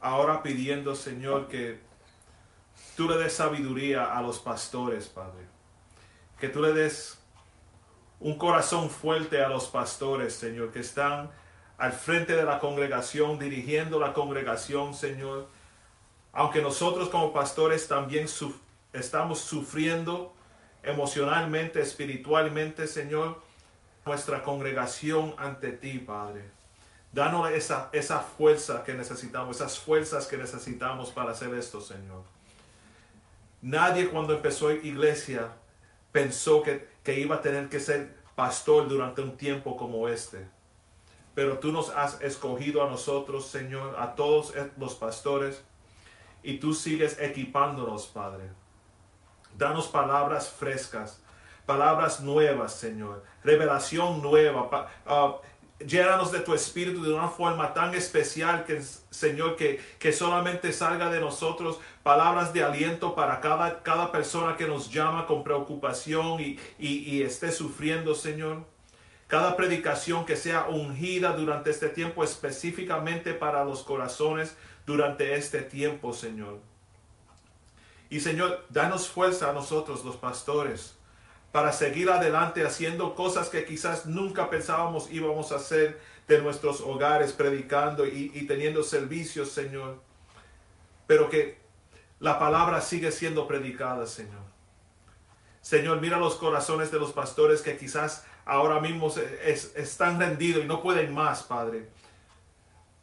[0.00, 1.80] Ahora pidiendo, Señor, que
[2.96, 5.44] tú le des sabiduría a los pastores, Padre.
[6.40, 7.18] Que tú le des
[8.20, 11.30] un corazón fuerte a los pastores, Señor, que están
[11.76, 15.46] al frente de la congregación, dirigiendo la congregación, Señor.
[16.32, 18.28] Aunque nosotros como pastores también
[18.94, 20.32] estamos sufriendo
[20.82, 23.42] emocionalmente, espiritualmente, Señor,
[24.04, 26.44] nuestra congregación ante ti, Padre.
[27.12, 32.22] Danos esa, fuerza que necesitamos, esas fuerzas que necesitamos para hacer esto, Señor.
[33.60, 35.52] Nadie cuando empezó iglesia
[36.10, 40.46] pensó que, que iba a tener que ser pastor durante un tiempo como este.
[41.34, 45.62] Pero tú nos has escogido a nosotros, Señor, a todos los pastores,
[46.42, 48.50] y tú sigues equipándonos, Padre.
[49.56, 51.20] Danos palabras frescas,
[51.66, 53.24] palabras nuevas, Señor.
[53.44, 54.88] Revelación nueva.
[55.06, 55.36] ah,
[55.84, 61.10] llénanos de tu espíritu de una forma tan especial que, Señor, que, que solamente salga
[61.10, 66.58] de nosotros palabras de aliento para cada, cada persona que nos llama con preocupación y-
[66.78, 68.64] y esté sufriendo, Señor.
[69.26, 76.12] Cada predicación que sea ungida durante este tiempo específicamente para los corazones durante este tiempo,
[76.12, 76.58] Señor.
[78.10, 80.96] Y Señor, danos fuerza a nosotros, los pastores,
[81.52, 87.32] para seguir adelante haciendo cosas que quizás nunca pensábamos íbamos a hacer de nuestros hogares,
[87.32, 90.00] predicando y, y teniendo servicios, Señor.
[91.06, 91.58] Pero que
[92.20, 94.40] la palabra sigue siendo predicada, Señor.
[95.60, 99.12] Señor, mira los corazones de los pastores que quizás ahora mismo
[99.44, 101.88] es- están rendidos y no pueden más, Padre.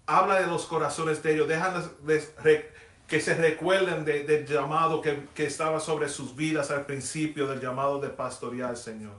[0.07, 2.71] Habla de los corazones de ellos, déjanos de-
[3.09, 7.59] que se recuerden de- del llamado que, que estaba sobre sus vidas al principio, del
[7.59, 9.13] llamado de pastorear, Señor.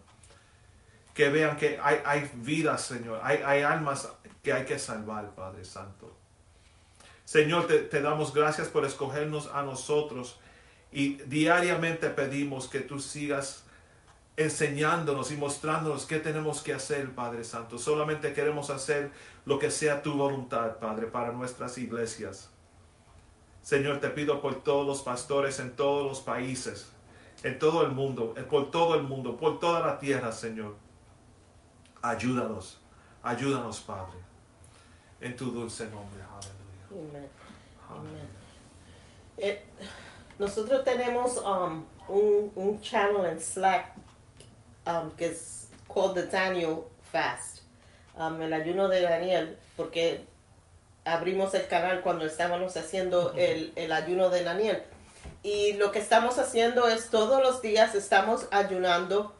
[1.14, 4.08] Que vean que hay, hay vidas, Señor, hay, hay almas
[4.42, 6.16] que hay que salvar, Padre Santo.
[7.24, 10.38] Señor, te, te damos gracias por escogernos a nosotros
[10.92, 13.64] y diariamente pedimos que tú sigas
[14.36, 17.78] enseñándonos y mostrándonos qué tenemos que hacer, Padre Santo.
[17.78, 19.10] Solamente queremos hacer
[19.44, 22.50] lo que sea tu voluntad, Padre, para nuestras iglesias.
[23.62, 26.90] Señor, te pido por todos los pastores en todos los países,
[27.42, 30.74] en todo el mundo, eh, por todo el mundo, por toda la tierra, Señor.
[32.02, 32.80] Ayúdanos,
[33.22, 34.18] ayúdanos, Padre,
[35.20, 36.20] en tu dulce nombre.
[36.22, 37.28] Aleluya.
[37.90, 38.28] Amen.
[39.36, 39.62] Eh,
[40.38, 43.94] nosotros tenemos um, un, un channel en Slack
[44.86, 47.62] um, que es called the Daniel Fast,
[48.16, 50.26] um, el ayuno de Daniel, porque
[51.10, 54.82] abrimos el canal cuando estábamos haciendo el, el ayuno de Daniel.
[55.42, 59.34] Y lo que estamos haciendo es todos los días estamos ayunando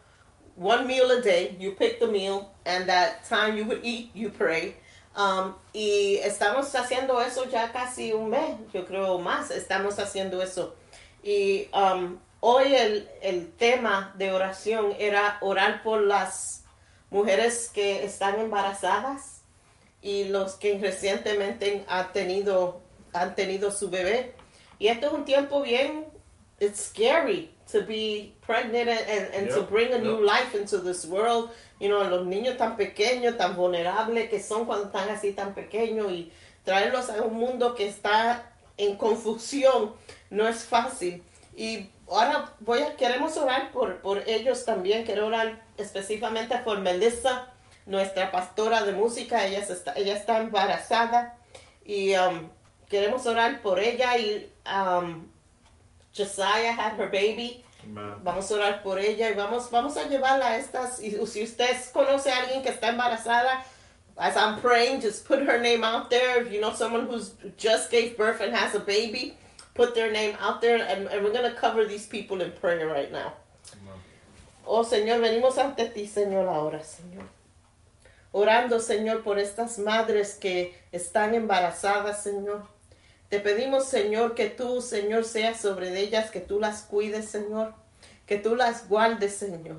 [0.59, 1.57] one meal a day.
[1.59, 4.77] You pick the meal, and that time you would eat, you pray.
[5.17, 10.75] Um, y estamos haciendo eso ya casi un mes, yo creo más, estamos haciendo eso.
[11.23, 16.65] Y um, hoy el, el tema de oración era orar por las
[17.11, 19.40] mujeres que están embarazadas
[20.03, 22.81] y los que recientemente han tenido,
[23.13, 24.35] han tenido su bebé.
[24.79, 26.07] Y esto es un tiempo bien
[26.61, 31.07] it's scary to be pregnant and, and, and to bring a new life into this
[31.07, 31.51] world.
[31.81, 36.13] You know, los niños tan pequeños, tan vulnerables que son cuando están así tan pequeños
[36.13, 36.31] y
[36.65, 39.93] traerlos a un mundo que está en confusión
[40.29, 41.23] no es fácil.
[41.57, 45.05] Y ahora voy a, queremos orar por, por ellos también.
[45.05, 47.53] Quiero orar específicamente por Melissa,
[47.87, 49.45] nuestra pastora de música.
[49.45, 51.37] Ella, está, ella está embarazada
[51.85, 52.49] y um,
[52.89, 55.29] queremos orar por ella y um,
[56.17, 57.65] Josiah had her baby.
[58.23, 61.01] Vamos a orar por ella y vamos, vamos a llevarla a estas.
[61.01, 63.65] Y si usted conoce a alguien que está embarazada,
[64.17, 66.43] as I'm praying, just put her name out there.
[66.43, 69.35] If you know someone who's just gave birth and has a baby,
[69.75, 70.77] put their name out there.
[70.77, 73.33] And, and we're going to cover these people in prayer right now.
[74.67, 77.25] Oh Señor, venimos ante ti, Señor, ahora, Señor.
[78.33, 82.63] Orando, Señor, por estas madres que están embarazadas, Señor.
[83.29, 87.75] Te pedimos, Señor, que tú, Señor, seas sobre ellas, que tú las cuides, Señor,
[88.27, 89.77] que tú las guardes, Señor.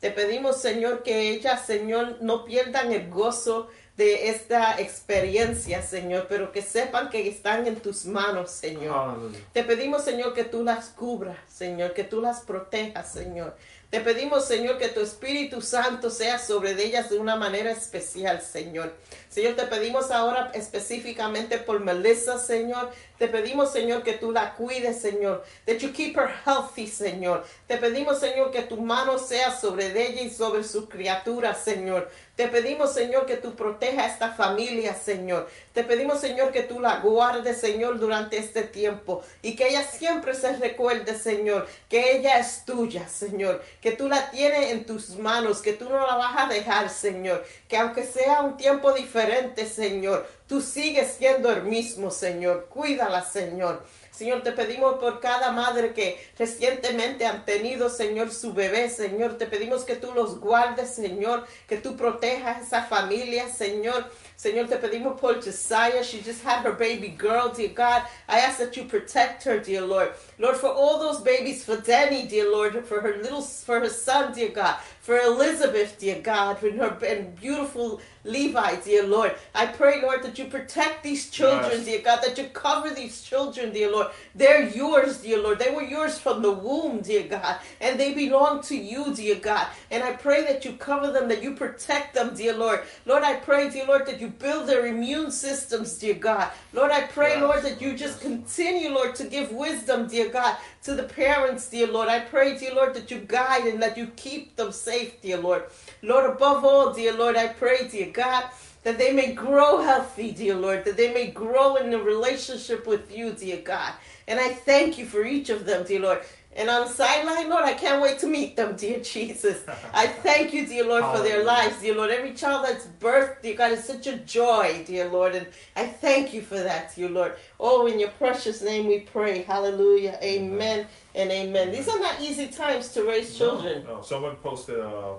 [0.00, 6.50] Te pedimos, Señor, que ellas, Señor, no pierdan el gozo de esta experiencia, Señor, pero
[6.50, 9.30] que sepan que están en tus manos, Señor.
[9.52, 13.56] Te pedimos, Señor, que tú las cubras, Señor, que tú las protejas, Señor.
[13.92, 18.94] Te pedimos, Señor, que tu Espíritu Santo sea sobre ellas de una manera especial, Señor.
[19.28, 22.90] Señor, te pedimos ahora específicamente por Melissa, Señor.
[23.18, 25.44] Te pedimos, Señor, que tú la cuides, Señor.
[25.66, 27.44] That you keep her healthy, Señor.
[27.66, 32.10] Te pedimos, Señor, que tu mano sea sobre ella y sobre sus criaturas, Señor.
[32.42, 35.48] Te pedimos, Señor, que tú proteja a esta familia, Señor.
[35.72, 39.22] Te pedimos, Señor, que tú la guardes, Señor, durante este tiempo.
[39.42, 43.62] Y que ella siempre se recuerde, Señor, que ella es tuya, Señor.
[43.80, 47.44] Que tú la tienes en tus manos, que tú no la vas a dejar, Señor.
[47.68, 52.66] Que aunque sea un tiempo diferente, Señor, tú sigues siendo el mismo, Señor.
[52.70, 53.84] Cuídala, Señor.
[54.12, 59.38] Señor, te pedimos por cada madre que recientemente han tenido, Señor, su bebé, Señor.
[59.38, 64.04] Te pedimos que tú los guardes, Señor, que tú protejas esa familia, Señor.
[64.36, 66.02] Señor, te pedimos por Josiah.
[66.02, 68.02] She just had her baby girl, dear God.
[68.28, 70.12] I ask that you protect her, dear Lord.
[70.38, 74.34] Lord, for all those babies, for Danny, dear Lord, for her little, for her son,
[74.34, 79.34] dear God, for Elizabeth, dear God, and her and beautiful Levi, dear Lord.
[79.52, 81.84] I pray, Lord, that you protect these children, Yes.
[81.86, 84.12] dear God, that you cover these children, dear Lord.
[84.36, 85.58] They're yours, dear Lord.
[85.58, 89.66] They were yours from the womb, dear God, and they belong to you, dear God.
[89.90, 92.82] And I pray that you cover them, that you protect them, dear Lord.
[93.04, 96.48] Lord, I pray, dear Lord, that you build their immune systems, dear God.
[96.72, 100.56] Lord, I pray, Yes, Lord, that you just continue, Lord, to give wisdom, dear God,
[100.82, 102.08] to the parents, dear Lord.
[102.08, 105.64] I pray, dear Lord, that you guide and that you keep them safe, dear Lord.
[106.02, 108.46] Lord, above all, dear Lord, I pray, dear God,
[108.82, 113.16] that they may grow healthy, dear Lord, that they may grow in a relationship with
[113.16, 113.92] you, dear God.
[114.26, 116.22] And I thank you for each of them, dear Lord.
[116.54, 119.64] And on the sideline, Lord, I can't wait to meet them, dear Jesus.
[119.94, 122.10] I thank you, dear Lord, for their lives, dear Lord.
[122.10, 125.34] Every child that's birthed, dear God, is such a joy, dear Lord.
[125.34, 125.46] And
[125.76, 127.36] I thank you for that, dear Lord.
[127.58, 129.42] Oh, in your precious name we pray.
[129.42, 130.18] Hallelujah.
[130.22, 131.72] Amen and amen.
[131.72, 133.84] These are not easy times to raise children.
[133.84, 134.02] No, no.
[134.02, 135.14] Someone posted uh,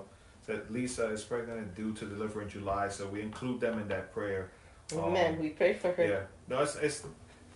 [0.46, 3.88] that Lisa is pregnant and due to deliver in July, so we include them in
[3.88, 4.50] that prayer.
[4.92, 5.34] Amen.
[5.34, 6.06] Um, We pray for her.
[6.06, 6.20] Yeah.
[6.48, 7.02] No, es, es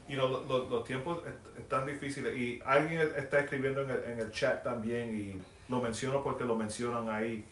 [0.09, 4.05] you know, lo- lo- los tiempos es- están difíciles y alguien está escribiendo en el,
[4.05, 7.45] en el chat también y lo menciono porque lo mencionan ahí.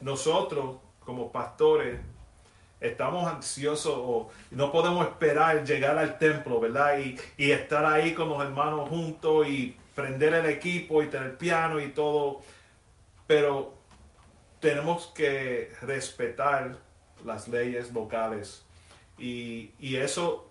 [0.00, 2.00] Nosotros, como pastores,
[2.80, 6.98] estamos ansiosos o no podemos esperar llegar al templo, ¿verdad?
[6.98, 11.80] Y, y estar ahí con los hermanos juntos y prender el equipo y tener piano
[11.80, 12.42] y todo.
[13.26, 13.74] Pero
[14.60, 16.76] tenemos que respetar
[17.24, 18.64] las leyes locales
[19.18, 20.50] y, y eso,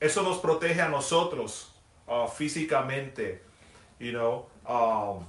[0.00, 1.72] eso nos protege a nosotros
[2.06, 3.42] uh, físicamente,
[3.98, 4.46] you know.
[4.66, 5.24] Um,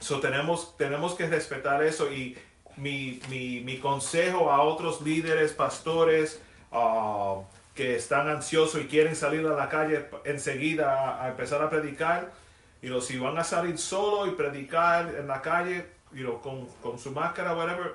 [0.00, 2.36] so tenemos, tenemos que respetar eso y
[2.76, 6.40] mi, mi, mi consejo a otros líderes, pastores
[6.72, 7.42] uh,
[7.74, 12.32] que están ansiosos y quieren salir a la calle enseguida a, empezar a predicar,
[12.80, 16.66] you know, si van a salir solo y predicar en la calle, you know, con,
[16.82, 17.94] con su máscara, whatever,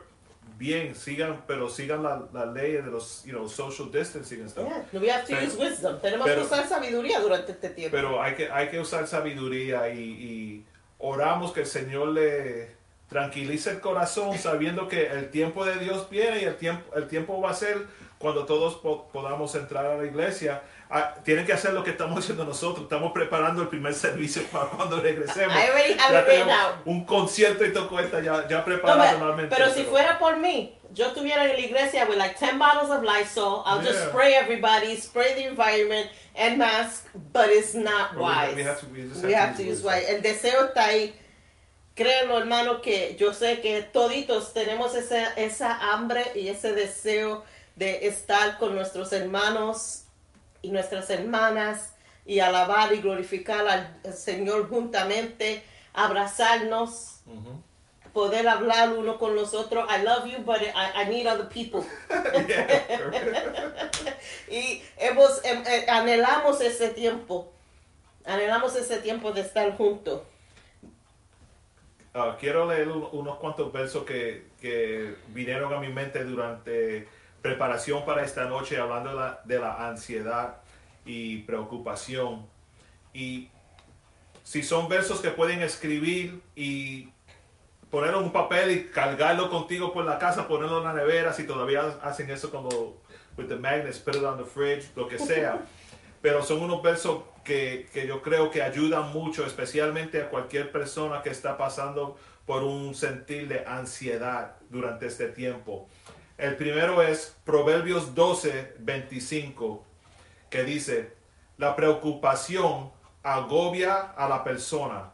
[0.57, 4.67] bien, sigan, pero sigan la, la ley de los, you know, social distancing and stuff.
[4.91, 5.99] Yeah, we have to Pero- use wisdom.
[6.01, 7.95] Tenemos pero- que usar sabiduría durante este tiempo.
[7.95, 10.65] Pero hay que, hay que usar sabiduría y, y
[10.97, 12.77] oramos que el Señor le
[13.09, 17.41] tranquilice el corazón sabiendo que el tiempo de Dios viene y el tiempo, el tiempo
[17.41, 17.87] va a ser
[18.19, 22.19] cuando todos po- podamos entrar a la iglesia, ah, tienen que hacer lo que estamos
[22.19, 22.83] haciendo nosotros.
[22.83, 25.55] Estamos preparando el primer servicio para cuando regresemos.
[25.55, 26.55] Already have Ya tenemos
[26.85, 29.55] un concierto y todo cuenta ya, ya No, preparado pero, normalmente.
[29.55, 33.03] pero si fuera por mí, yo estuviera en la iglesia with like 10 bottles of
[33.03, 33.63] Lysol.
[33.65, 34.09] I'll just Yeah.
[34.09, 38.55] spray everybody, spray the environment and mask, but it's not But we- wise.
[38.55, 40.05] we have to- we just We have have to to use wise.
[40.09, 41.13] El deseo está ahí.
[41.95, 47.43] Créelo, hermano, que yo sé que toditos tenemos esa, esa hambre y ese deseo
[47.79, 50.03] de estar con nuestros hermanos
[50.61, 51.93] y nuestras hermanas
[52.25, 55.63] y alabar y glorificar al, Señor juntamente,
[55.93, 57.21] abrazarnos,
[58.13, 59.87] poder hablar uno con los otros.
[59.89, 61.81] I love you, but I, I need other people.
[64.51, 67.49] y hemos, em- eh, anhelamos ese tiempo.
[68.25, 70.21] Anhelamos ese tiempo de estar juntos.
[72.13, 77.07] Ah, quiero leer un- unos cuantos versos que, que vinieron a mi mente durante
[77.41, 80.57] preparación para esta noche, hablando de la, de la ansiedad
[81.05, 82.45] y preocupación.
[83.13, 83.49] Y
[84.43, 87.09] si son versos que pueden escribir y
[87.89, 91.45] ponerlo en un papel y cargarlo contigo por la casa, ponerlo en la nevera, si
[91.45, 92.69] todavía hacen eso como
[93.37, 95.61] with the magnets, put it on the fridge, lo que sea.
[96.21, 101.21] Pero son unos versos que, que yo creo que ayudan mucho, especialmente a cualquier persona
[101.21, 105.87] que está pasando por un sentir de ansiedad durante este tiempo.
[106.39, 109.83] El primero es Proverbios 12, 25,
[110.49, 111.13] que dice,
[111.57, 112.91] la preocupación
[113.23, 115.11] agobia a la persona,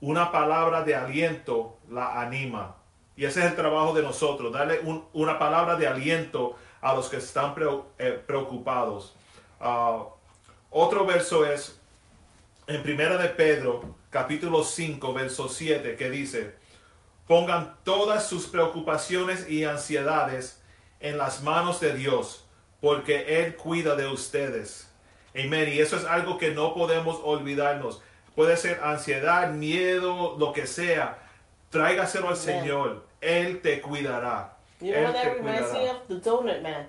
[0.00, 2.76] una palabra de aliento la anima.
[3.14, 7.10] Y ese es el trabajo de nosotros, darle un- una palabra de aliento a los
[7.10, 7.54] que están
[7.98, 9.14] eh, preocupados.
[9.60, 10.04] Ah,
[10.70, 11.78] otro verso es
[12.66, 16.54] en Primera de Pedro, capítulo 5, verso 7, que dice,
[17.26, 20.60] pongan todas sus preocupaciones y ansiedades
[21.00, 22.44] en las manos de Dios,
[22.80, 24.90] porque Él cuida de ustedes.
[25.34, 25.68] Amén.
[25.72, 28.00] Y eso es algo que no podemos olvidarnos.
[28.34, 31.18] Puede ser ansiedad, miedo, lo que sea.
[31.70, 32.36] Tráigaselo al.
[32.36, 33.04] Señor.
[33.20, 34.56] Él te cuidará.
[34.80, 35.96] You know Él what that reminds me of?
[36.08, 36.86] The donut man.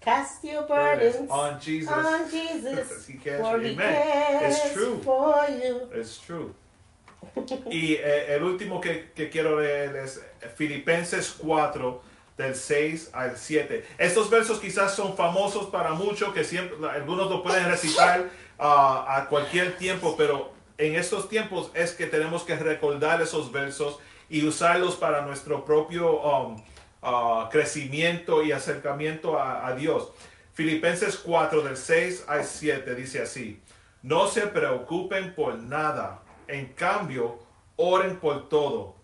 [0.00, 1.90] Cast your Burdens on Jesus.
[1.90, 3.76] on Jesus, He cares for he.
[3.76, 5.00] It's true.
[5.02, 5.88] for you.
[5.92, 6.54] Es true.
[7.70, 10.22] Y eh, el último que, que quiero leer es
[10.56, 12.02] Filipenses 4,
[12.36, 13.84] del 6 al 7.
[13.98, 19.28] Estos versos quizás son famosos para muchos, que siempre, algunos lo pueden recitar ah, a
[19.28, 23.98] cualquier tiempo, pero en estos tiempos es que tenemos que recordar esos versos
[24.28, 26.62] y usarlos para nuestro propio um,
[27.02, 30.10] ah, crecimiento y acercamiento a, a Dios.
[30.52, 33.60] Filipenses 4 del 6 al 7 dice así,
[34.02, 37.38] no se preocupen por nada, en cambio,
[37.76, 38.96] oren por todo.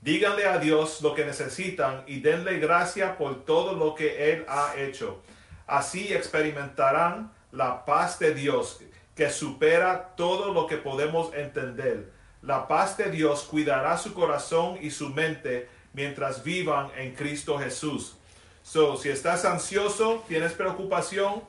[0.00, 4.74] Díganle a Dios lo que necesitan y denle gracia por todo lo que Él ha
[4.76, 5.20] hecho.
[5.66, 8.80] Así experimentarán la paz de Dios
[9.16, 12.12] que supera todo lo que podemos entender.
[12.42, 18.16] La paz de Dios cuidará su corazón y su mente mientras vivan en Cristo Jesús.
[18.62, 21.42] So, si estás ansioso, tienes preocupación,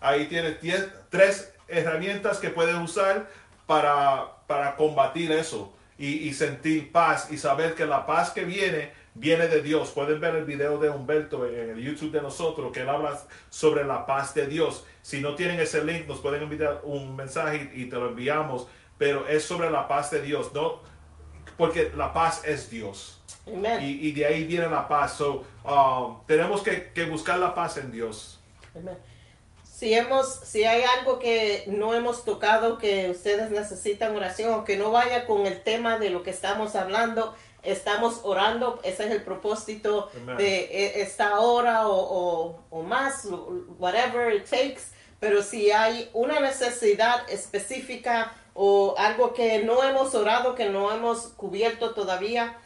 [0.00, 0.56] ahí tienes
[1.10, 3.28] tres herramientas que puedes usar
[3.66, 8.92] para, para combatir eso y, y sentir paz y saber que la paz que viene
[9.14, 9.90] viene de Dios.
[9.90, 13.18] Pueden ver el video de Humberto en el YouTube de nosotros que él habla
[13.50, 14.86] sobre la paz de Dios.
[15.02, 18.66] Si no tienen ese link, nos pueden enviar un mensaje y, te lo enviamos.
[18.98, 20.80] Pero es sobre la paz de Dios, ¿no?
[21.56, 23.20] Porque la paz es Dios.
[23.46, 23.82] Amen.
[23.82, 25.14] Y, y de ahí viene la paz.
[25.16, 28.40] So, um, tenemos que, que buscar la paz en Dios.
[28.74, 28.96] Amen.
[29.82, 34.76] Si hemos, si hay algo que no hemos tocado que ustedes necesitan oración o que
[34.76, 38.78] no vaya con el tema de lo que estamos hablando, estamos orando.
[38.84, 40.36] Ese es el propósito Amen.
[40.36, 43.26] de eh, esta hora o, o, o más,
[43.80, 44.82] whatever it takes.
[45.18, 51.22] Pero si hay una necesidad específica o algo que no hemos orado, que no hemos
[51.36, 52.56] cubierto todavía,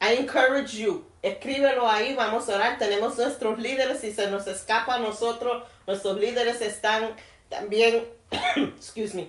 [0.00, 1.04] I encourage you.
[1.20, 2.78] Escríbelo ahí, vamos a orar.
[2.78, 4.00] Tenemos nuestros líderes.
[4.00, 7.14] Si se nos escapa a nosotros, nuestros líderes están
[7.48, 8.06] también,
[8.56, 9.28] excuse me,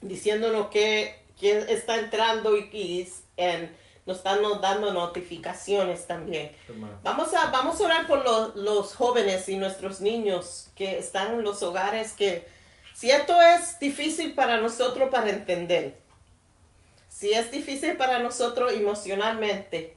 [0.00, 3.08] diciéndonos que, quién está entrando y, y
[4.06, 6.50] nos están dando notificaciones también.
[7.02, 11.42] Vamos a, vamos a orar por los, los jóvenes y nuestros niños que están en
[11.42, 12.46] los hogares que
[12.94, 15.96] si esto es difícil para nosotros para entender,
[17.08, 19.94] si es difícil para nosotros emocionalmente,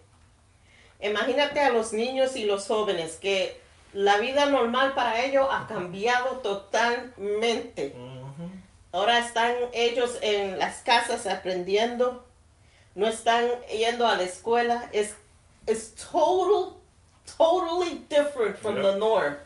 [1.01, 3.59] imagínate a los niños y los jóvenes que
[3.93, 7.95] la vida normal para ellos ha cambiado totalmente.
[8.91, 12.25] Ahora están ellos en las casas aprendiendo,
[12.95, 14.89] no están yendo a la escuela.
[14.91, 15.15] Es,
[15.65, 16.73] es total,
[17.37, 19.37] totally different from the norm.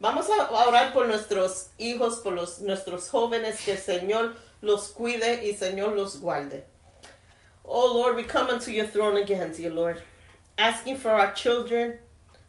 [0.00, 5.46] Vamos a orar por nuestros hijos, por los, nuestros jóvenes, que el Señor los cuide
[5.46, 6.64] y Señor los guarde.
[7.64, 10.02] Oh Lord, we come unto your throne again, dear Lord,
[10.58, 11.98] asking for our children,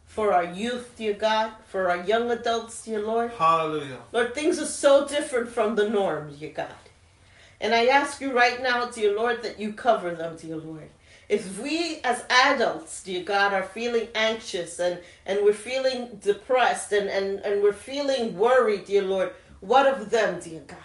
[0.06, 3.32] for our youth, dear God, for our young adults, dear Lord.
[3.32, 3.98] Hallelujah.
[4.12, 6.68] Lord, things are so different from the norm, dear God.
[7.60, 10.90] And I ask you right now, dear Lord, that you cover them, dear Lord.
[11.28, 17.08] If we as adults, dear God, are feeling anxious and, and we're feeling depressed and,
[17.08, 20.78] and, and we're feeling worried, dear Lord, what of them, dear God?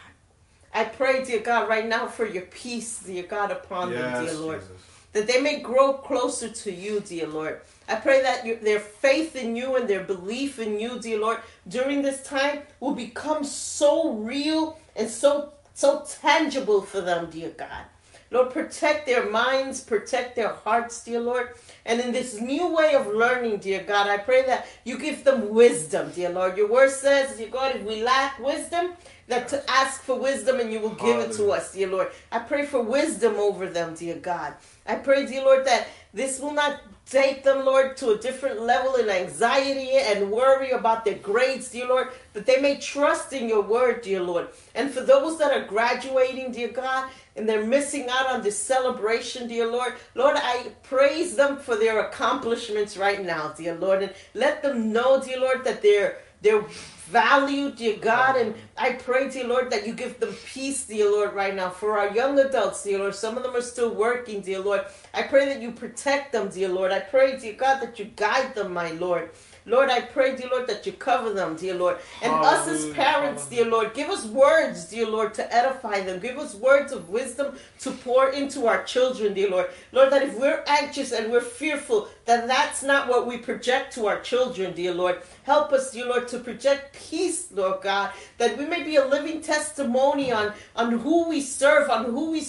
[0.73, 4.61] I pray, dear God, right now for your peace, dear God, upon them, dear Lord
[4.61, 4.71] Jesus.
[5.13, 7.61] that they may grow closer to you, dear Lord.
[7.91, 11.39] I pray that you, their faith in you and their belief in you, dear Lord,
[11.67, 17.83] during this time will become so real and so so tangible for them, dear God.
[18.29, 21.49] Lord, protect their minds, protect their hearts, dear Lord.
[21.85, 25.49] And in this new way of learning, dear God, I pray that you give them
[25.49, 26.55] wisdom, dear Lord.
[26.55, 28.93] Your word says, dear God, if we lack wisdom,
[29.27, 32.11] that to ask for wisdom and you will give it to us, dear Lord.
[32.31, 34.53] I pray for wisdom over them, dear God.
[34.85, 36.81] I pray, dear Lord, that this will not
[37.11, 41.87] take them, Lord, to a different level in anxiety and worry about their grades, dear
[41.87, 44.47] Lord, but they may trust in your word, dear Lord.
[44.73, 49.49] And for those that are graduating, dear God, and they're missing out on this celebration,
[49.49, 54.63] dear Lord, Lord, I praise them for their accomplishments right now, dear Lord, and let
[54.63, 56.65] them know, dear Lord, that they're they're
[57.11, 61.33] valued, dear God, and I pray, dear Lord, that you give them peace, dear Lord,
[61.33, 61.69] right now.
[61.69, 64.85] For our young adults, dear Lord, some of them are still working, dear Lord.
[65.13, 66.91] I pray that you protect them, dear Lord.
[66.91, 69.31] I pray, dear God, that you guide them, my Lord.
[69.65, 71.97] Lord, I pray, dear Lord, that you cover them, dear Lord.
[72.21, 76.19] And us as parents, dear Lord, give us words, dear Lord, to edify them.
[76.19, 79.69] Give us words of wisdom to pour into our children, dear Lord.
[79.91, 84.07] Lord, that if we're anxious and we're fearful, that that's not what we project to
[84.07, 85.21] our children, dear Lord.
[85.43, 89.41] Help us, dear Lord, to project peace, Lord God, that we may be a living
[89.41, 92.47] testimony on, on who we serve, on who we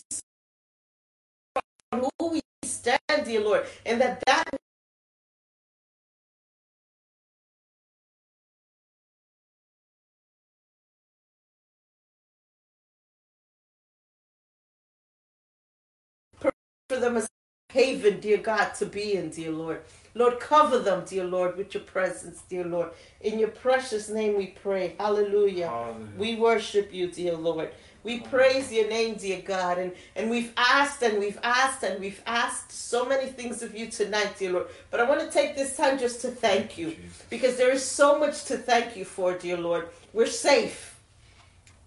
[1.92, 4.44] on who we stand, dear Lord, and that that
[16.93, 19.82] for them as a haven, dear God, to be in, dear Lord.
[20.14, 22.90] Lord, cover them, dear Lord, with your presence, dear Lord.
[23.22, 24.95] In your precious name we pray.
[24.99, 25.68] Hallelujah.
[25.68, 26.09] Hallelujah.
[26.18, 27.70] We worship you, dear Lord.
[28.05, 29.78] We praise your name, dear God.
[29.78, 33.86] And, and we've asked and we've asked and we've asked so many things of you
[33.86, 34.66] tonight, dear Lord.
[34.90, 37.22] But I want to take this time just to thank you Jesus.
[37.30, 39.88] because there is so much to thank you for, dear Lord.
[40.12, 40.99] We're safe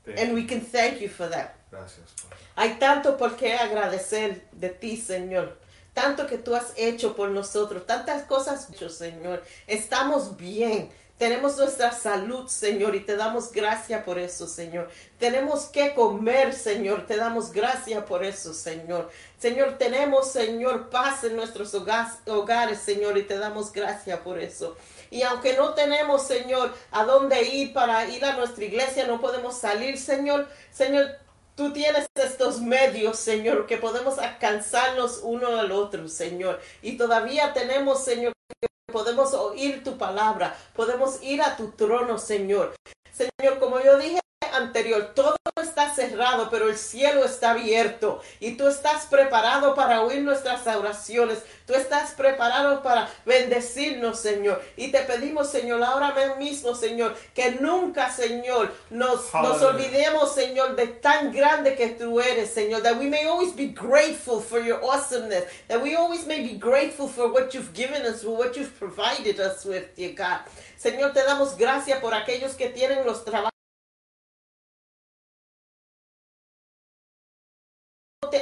[0.05, 0.35] Thank and you.
[0.35, 1.59] we can thank you for that.
[1.75, 2.43] Gracias, Padre.
[2.55, 5.57] Hay tanto por qué agradecer de ti, Señor.
[5.93, 7.85] Tanto que tú has hecho por nosotros.
[7.85, 9.43] Tantas cosas, hecho, Señor.
[9.67, 10.91] Estamos bien.
[11.17, 14.89] Tenemos nuestra salud, Señor, y te damos gracias por eso, Señor.
[15.17, 17.05] Tenemos que comer, Señor.
[17.07, 19.09] Te damos gracias por eso, Señor.
[19.39, 24.75] Señor, tenemos, Señor, paz en nuestros hogares, Señor, y te damos gracias por eso.
[25.09, 29.57] Y aunque no tenemos, Señor, a dónde ir para ir a nuestra iglesia, no podemos
[29.57, 30.49] salir, Señor.
[30.73, 31.15] Señor,
[31.55, 36.59] Tú tienes estos medios, Señor, que podemos alcanzarnos uno al otro, Señor.
[36.81, 42.75] Y todavía tenemos, Señor, que podemos oír tu palabra, podemos ir a tu trono, Señor.
[43.13, 44.19] Señor, como yo dije
[44.55, 50.21] anterior, todo está cerrado, pero el cielo está abierto y tú estás preparado para oír
[50.21, 51.39] nuestras oraciones.
[51.65, 54.61] Tú estás preparado para bendecirnos, Señor.
[54.77, 61.31] Y te pedimos, Señor, ahora mismo, Señor, que nunca, Señor, nos, olvidemos, Señor, de tan
[61.31, 62.81] grande que tú eres, Señor.
[62.83, 65.45] That we may always be grateful for your awesomeness.
[65.67, 69.39] That we always may be grateful for what you've given us, for what you've provided
[69.39, 70.41] us with, dear God.
[70.77, 73.54] Señor, te damos gracias por aquellos que tienen los trabajos.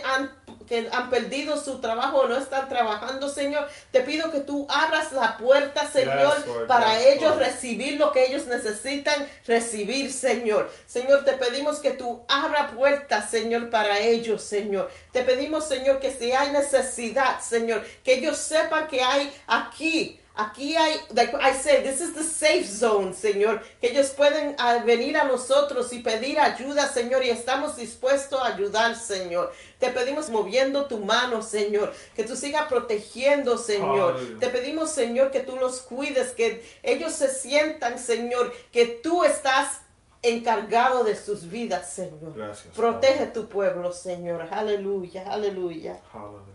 [0.03, 0.31] Han,
[0.67, 5.11] que han perdido su trabajo o no están trabajando, Señor, te pido que tú abras
[5.11, 7.39] la puerta, Señor, Yes, Lord, para yes, ellos Lord.
[7.39, 10.71] recibir lo que ellos necesitan recibir, Señor.
[10.87, 14.89] Señor, te pedimos que tú abra puertas, Señor, para ellos, Señor.
[15.11, 20.75] Te pedimos, Señor, que si hay necesidad, Señor, que ellos sepan que hay aquí Aquí
[20.75, 25.15] hay, like I said, this is the safe zone, Señor, que ellos pueden ah, venir
[25.15, 29.53] a nosotros y pedir ayuda, Señor, y estamos dispuestos a ayudar, Señor.
[29.77, 34.39] Te pedimos moviendo tu mano, Señor, que tú sigas protegiendo, Señor.
[34.39, 39.81] Te pedimos, Señor, que tú los cuides, que ellos se sientan, Señor, que tú estás
[40.23, 42.33] encargado de sus vidas, Señor.
[42.35, 44.47] Gracias, Protege tu pueblo, Señor.
[44.49, 46.01] Aleluya, aleluya.
[46.11, 46.52] Hallelujah.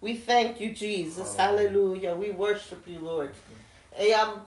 [0.00, 1.36] We thank you, Jesus.
[1.36, 2.14] Hallelujah.
[2.14, 3.32] We worship you, Lord.
[3.98, 4.42] Y, um,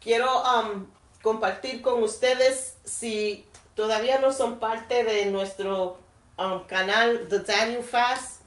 [0.00, 0.86] quiero um,
[1.22, 5.98] compartir con ustedes si todavía no son parte de nuestro
[6.38, 8.40] um, canal The Daniel Fast,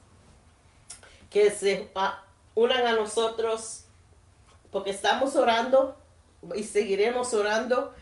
[1.30, 2.10] que se uh,
[2.56, 3.84] unan a nosotros
[4.72, 5.96] porque estamos orando
[6.56, 7.94] y seguiremos orando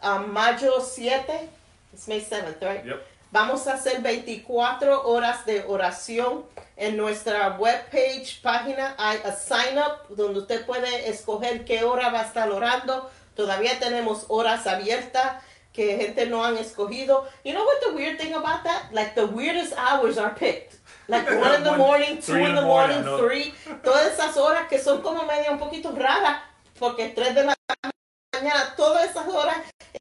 [0.00, 1.48] a mayo 7,
[1.92, 2.84] it's May 7th, right?
[2.84, 3.06] Yep.
[3.38, 8.94] Vamos a hacer 24 horas de oración en nuestra webpage, página.
[8.96, 13.10] Hay a sign up donde usted puede escoger qué hora va a estar orando.
[13.34, 17.28] Todavía tenemos horas abiertas que gente no han escogido.
[17.44, 18.90] You know what the weird thing about that?
[18.92, 20.78] Like the weirdest hours are picked.
[21.06, 23.52] Like one in the morning, two in the morning, three.
[23.84, 26.40] Todas esas horas que son como medio un poquito raras
[26.78, 27.56] porque tres de la
[28.40, 29.56] mañana, todas esas horas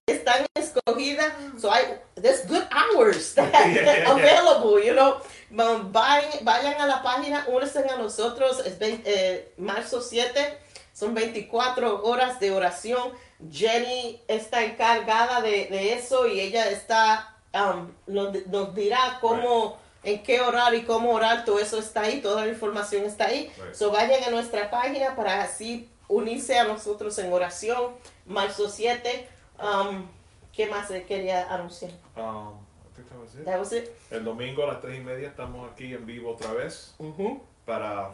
[0.08, 1.34] están escogidas.
[1.60, 5.18] So I, there's good hours that Yeah, available, you know.
[5.52, 10.58] Vayan, vayan a la página, únanse a nosotros, es vein- eh, marzo 7,
[10.94, 13.14] son 24 horas de oración.
[13.52, 20.24] Jenny está encargada de, de eso y ella está, um, nos, nos dirá cómo, en
[20.24, 23.52] qué orar y cómo orar, todo eso está ahí, toda la información está ahí.
[23.58, 23.76] Right.
[23.76, 27.92] So vayan a nuestra página para así unirse a nosotros en oración,
[28.26, 29.28] marzo 7.
[29.62, 30.06] Um,
[30.54, 31.92] ¿Qué más quería anunciar?
[32.16, 33.46] Um, I think that was it.
[33.46, 33.90] That was it.
[34.12, 37.42] El domingo a las tres y media estamos aquí en vivo otra vez Ujú.
[37.66, 38.12] para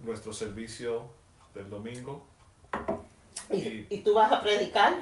[0.00, 1.02] nuestro servicio
[1.54, 2.24] del domingo.
[3.50, 4.94] y, y tú vas a predicar.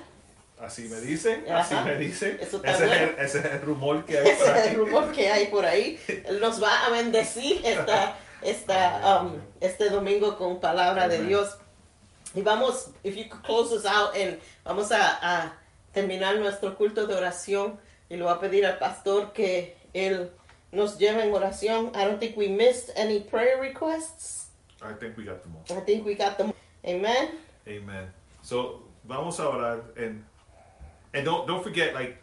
[0.60, 1.84] Así me dicen, así Ajá.
[1.84, 2.36] me dicen.
[2.40, 4.68] Eso está ese, es el, ese es el rumor que hay por Ese es ahí.
[4.68, 5.98] el rumor que hay por ahí.
[6.40, 11.28] Nos va a bendecir esta, esta, um, este domingo con palabra de Amen.
[11.28, 11.56] Dios.
[12.34, 15.52] Y vamos, if you could close us out, and vamos a, a
[15.94, 17.76] terminar nuestro culto de oración.
[18.10, 20.30] Y le voy a pedir al pastor que él
[20.72, 21.94] nos lleve en oración.
[21.96, 24.48] I don't think we missed any prayer requests.
[24.82, 25.76] I think we got them all.
[25.76, 26.52] I think we got them.
[26.86, 27.30] Amen.
[27.68, 28.06] Amen.
[28.42, 30.24] So vamos a orar and
[31.12, 32.18] and don't don't forget like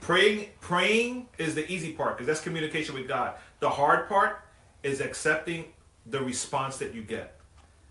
[0.00, 3.34] praying praying is the easy part because that's communication with God.
[3.60, 4.42] The hard part
[4.82, 5.66] is accepting
[6.06, 7.39] the response that you get.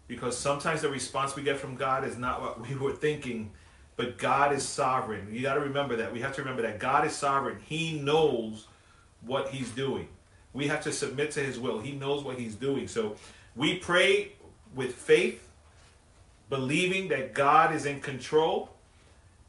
[0.10, 3.52] Because sometimes the response we get from God is not what we were thinking,
[3.96, 5.28] but God is sovereign.
[5.32, 6.12] You got to remember that.
[6.12, 7.60] We have to remember that God is sovereign.
[7.64, 8.68] He knows
[9.22, 10.08] what he's doing.
[10.52, 11.80] We have to submit to his will.
[11.80, 12.88] He knows what he's doing.
[12.88, 13.18] So
[13.56, 14.32] we pray
[14.74, 15.48] with faith
[16.50, 18.72] believing that God is in control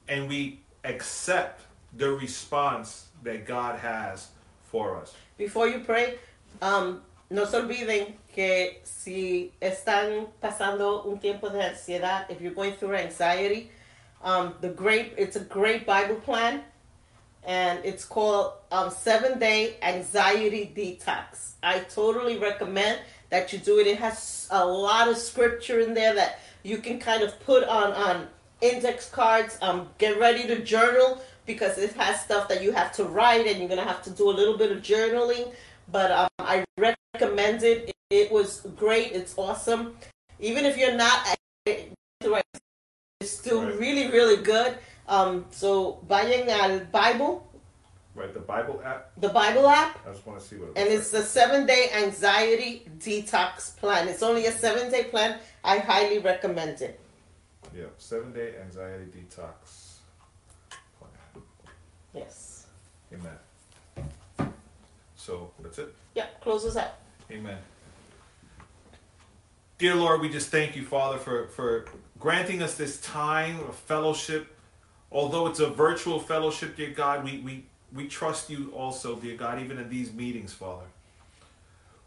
[0.09, 1.63] and we accept
[1.97, 4.29] the response that God has
[4.65, 5.15] for us.
[5.39, 6.19] Before you pray,
[6.61, 7.01] um,
[7.31, 12.95] no se olviden que si están pasando un tiempo de ansiedad, if you're going through
[12.95, 13.70] anxiety,
[14.22, 16.62] um, the great it's a great Bible plan,
[17.45, 21.53] and it's called um, Seven Day Anxiety Detox.
[21.62, 23.01] I totally recommend
[23.31, 23.87] that you do it.
[23.87, 27.93] It has a lot of scripture in there that you can kind of put on
[27.93, 28.26] on
[28.61, 29.57] index cards.
[29.62, 33.59] Um, get ready to journal because it has stuff that you have to write, and
[33.59, 35.53] you're gonna have to do a little bit of journaling.
[35.93, 37.93] But um, I recommend it.
[38.11, 39.12] It was great.
[39.12, 39.97] It's awesome.
[40.38, 41.26] Even if you're not,
[41.66, 43.78] it's still Right.
[43.78, 44.78] really, really good.
[45.09, 47.47] Um, so vayan al Bible,
[48.14, 49.11] Right, the Bible app.
[49.18, 51.91] the Bible app, I just want to see what it and it's the seven day
[51.95, 54.09] anxiety detox plan.
[54.09, 55.38] It's only a seven day plan.
[55.64, 56.99] I highly recommend it.
[57.74, 59.99] Yeah, seven day anxiety detox.
[60.99, 61.43] plan.
[62.14, 62.66] Yes.
[63.12, 63.38] Amen.
[65.31, 65.95] So that's it.
[66.16, 66.95] Yeah, close us out.
[67.31, 67.59] Amen.
[69.78, 71.85] Dear Lord, we just thank you, Father, for, for
[72.18, 74.49] granting us this time of fellowship.
[75.12, 77.64] Although it's a virtual fellowship, dear God, we, we,
[77.95, 80.87] we trust you also, dear God, even in these meetings, Father.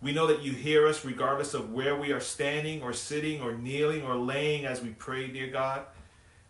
[0.02, 3.54] We know that you hear us regardless of where we are standing or sitting or
[3.54, 5.84] kneeling or laying as we pray, dear God.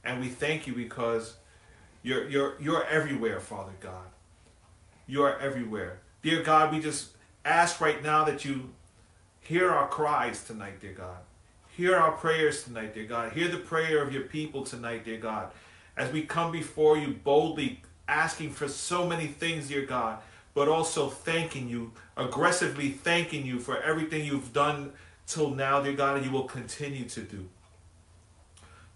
[0.04, 1.36] And we thank you because
[2.02, 4.08] you're, you're, you're everywhere, Father God.
[5.06, 6.00] You are everywhere.
[6.24, 7.10] Dear God, we just
[7.44, 8.70] ask right now that you
[9.42, 11.18] hear our cries tonight, dear God.
[11.76, 13.34] Hear our prayers tonight, dear God.
[13.34, 15.52] Hear the prayer of your people tonight, dear God.
[15.98, 20.20] As we come before you boldly, asking for so many things, dear God,
[20.54, 24.94] but also thanking you, aggressively thanking you for everything you've done
[25.28, 27.50] till now, dear God, and you will continue to do.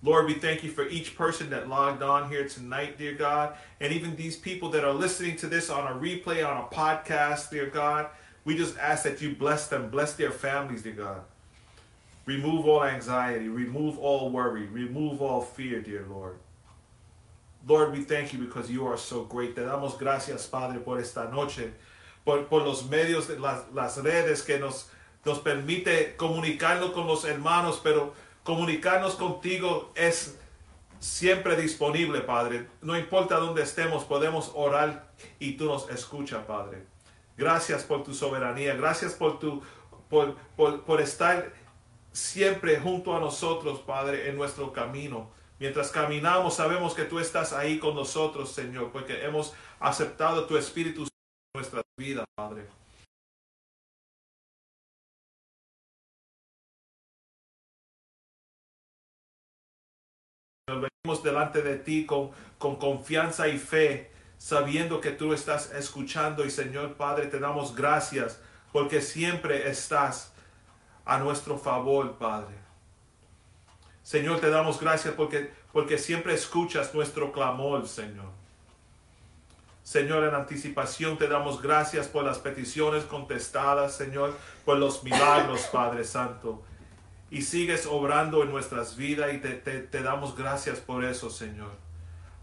[0.04, 3.92] Lord, we thank you for each person that logged on here tonight, dear God, and
[3.92, 7.68] even these people that are listening to this on a replay, on a podcast, dear
[7.68, 8.08] God.
[8.46, 11.22] We just ask that you bless them, bless their families, dear God.
[12.26, 16.38] Remove all anxiety, remove all worry, remove all fear, dear Lord.
[17.68, 19.56] Lord, we thank you because you are so great.
[19.56, 21.72] Te damos gracias, Padre, por esta noche,
[22.24, 24.90] por, por los medios de las, las redes que nos,
[25.26, 28.14] nos permite comunicarnos con los hermanos, pero
[28.48, 30.40] comunicarnos contigo es
[31.00, 32.70] siempre disponible, Padre.
[32.82, 36.86] No importa dónde estemos, podemos orar y tú nos escuchas, Padre.
[37.36, 39.62] Gracias por tu soberanía, gracias por tu
[40.08, 41.52] por, por, estar
[42.14, 45.30] siempre junto a nosotros, Padre, en nuestro camino.
[45.60, 51.02] Mientras caminamos, sabemos que tú estás ahí con nosotros, Señor, porque hemos aceptado tu Espíritu
[51.02, 51.10] en
[51.54, 52.77] nuestra vida, Padre.
[60.68, 66.50] Venimos delante de ti con, con confianza y fe, sabiendo que tú estás escuchando y
[66.50, 68.42] Señor Padre, te damos gracias
[68.74, 70.34] porque siempre estás
[71.06, 72.54] a nuestro favor, Padre.
[74.04, 78.32] Señor, te damos gracias porque, porque siempre escuchas nuestro clamor, Señor.
[79.84, 86.04] Señor, en anticipación te damos gracias por las peticiones contestadas, Señor, por los milagros, Padre
[86.04, 86.62] Santo.
[87.30, 91.72] Y sigues obrando en nuestras vidas y te, te, te damos gracias por eso, Señor.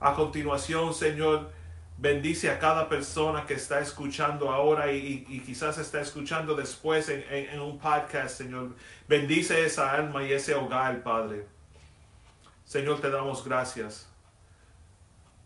[0.01, 1.51] A continuación, Señor,
[1.97, 7.22] Bendice a cada persona que está escuchando ahora y, y, quizás está escuchando después en,
[7.30, 8.74] en, un podcast, Señor.
[9.07, 11.47] Bendice esa alma y ese hogar, Padre.
[12.64, 14.09] Señor, te damos gracias.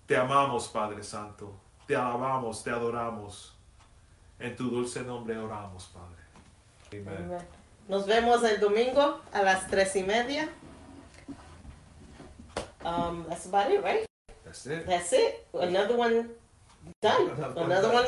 [0.06, 1.54] Te amamos, Padre Santo.
[1.86, 3.54] Te alabamos, te adoramos.
[4.38, 7.02] En tu dulce nombre oramos, Padre.
[7.10, 7.57] Amen.
[7.88, 10.48] Nos vemos el domingo a las tres y media.
[12.84, 14.04] Um, that's about it, right?
[14.44, 14.86] That's it.
[14.86, 15.46] That's it.
[15.54, 16.28] Another one
[17.00, 17.30] done.
[17.56, 18.04] Another one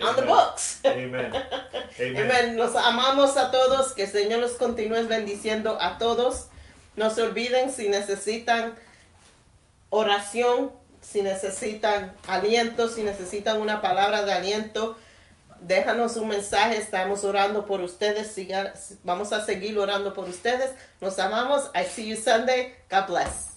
[0.00, 0.80] on the books.
[0.84, 1.32] Amen.
[2.00, 2.16] Amen.
[2.16, 2.56] Amen.
[2.56, 3.94] Los amamos a todos.
[3.94, 6.46] Que el Señor los continúe bendiciendo a todos.
[6.94, 8.74] No se olviden si necesitan
[9.90, 10.70] oración,
[11.00, 14.96] si necesitan aliento, si necesitan una palabra de aliento.
[15.66, 18.36] Déjanos un mensaje, estamos orando por ustedes.
[19.02, 20.70] Vamos a seguir orando por ustedes.
[21.00, 21.70] Nos amamos.
[21.74, 22.72] I see you Sunday.
[22.88, 23.55] God bless.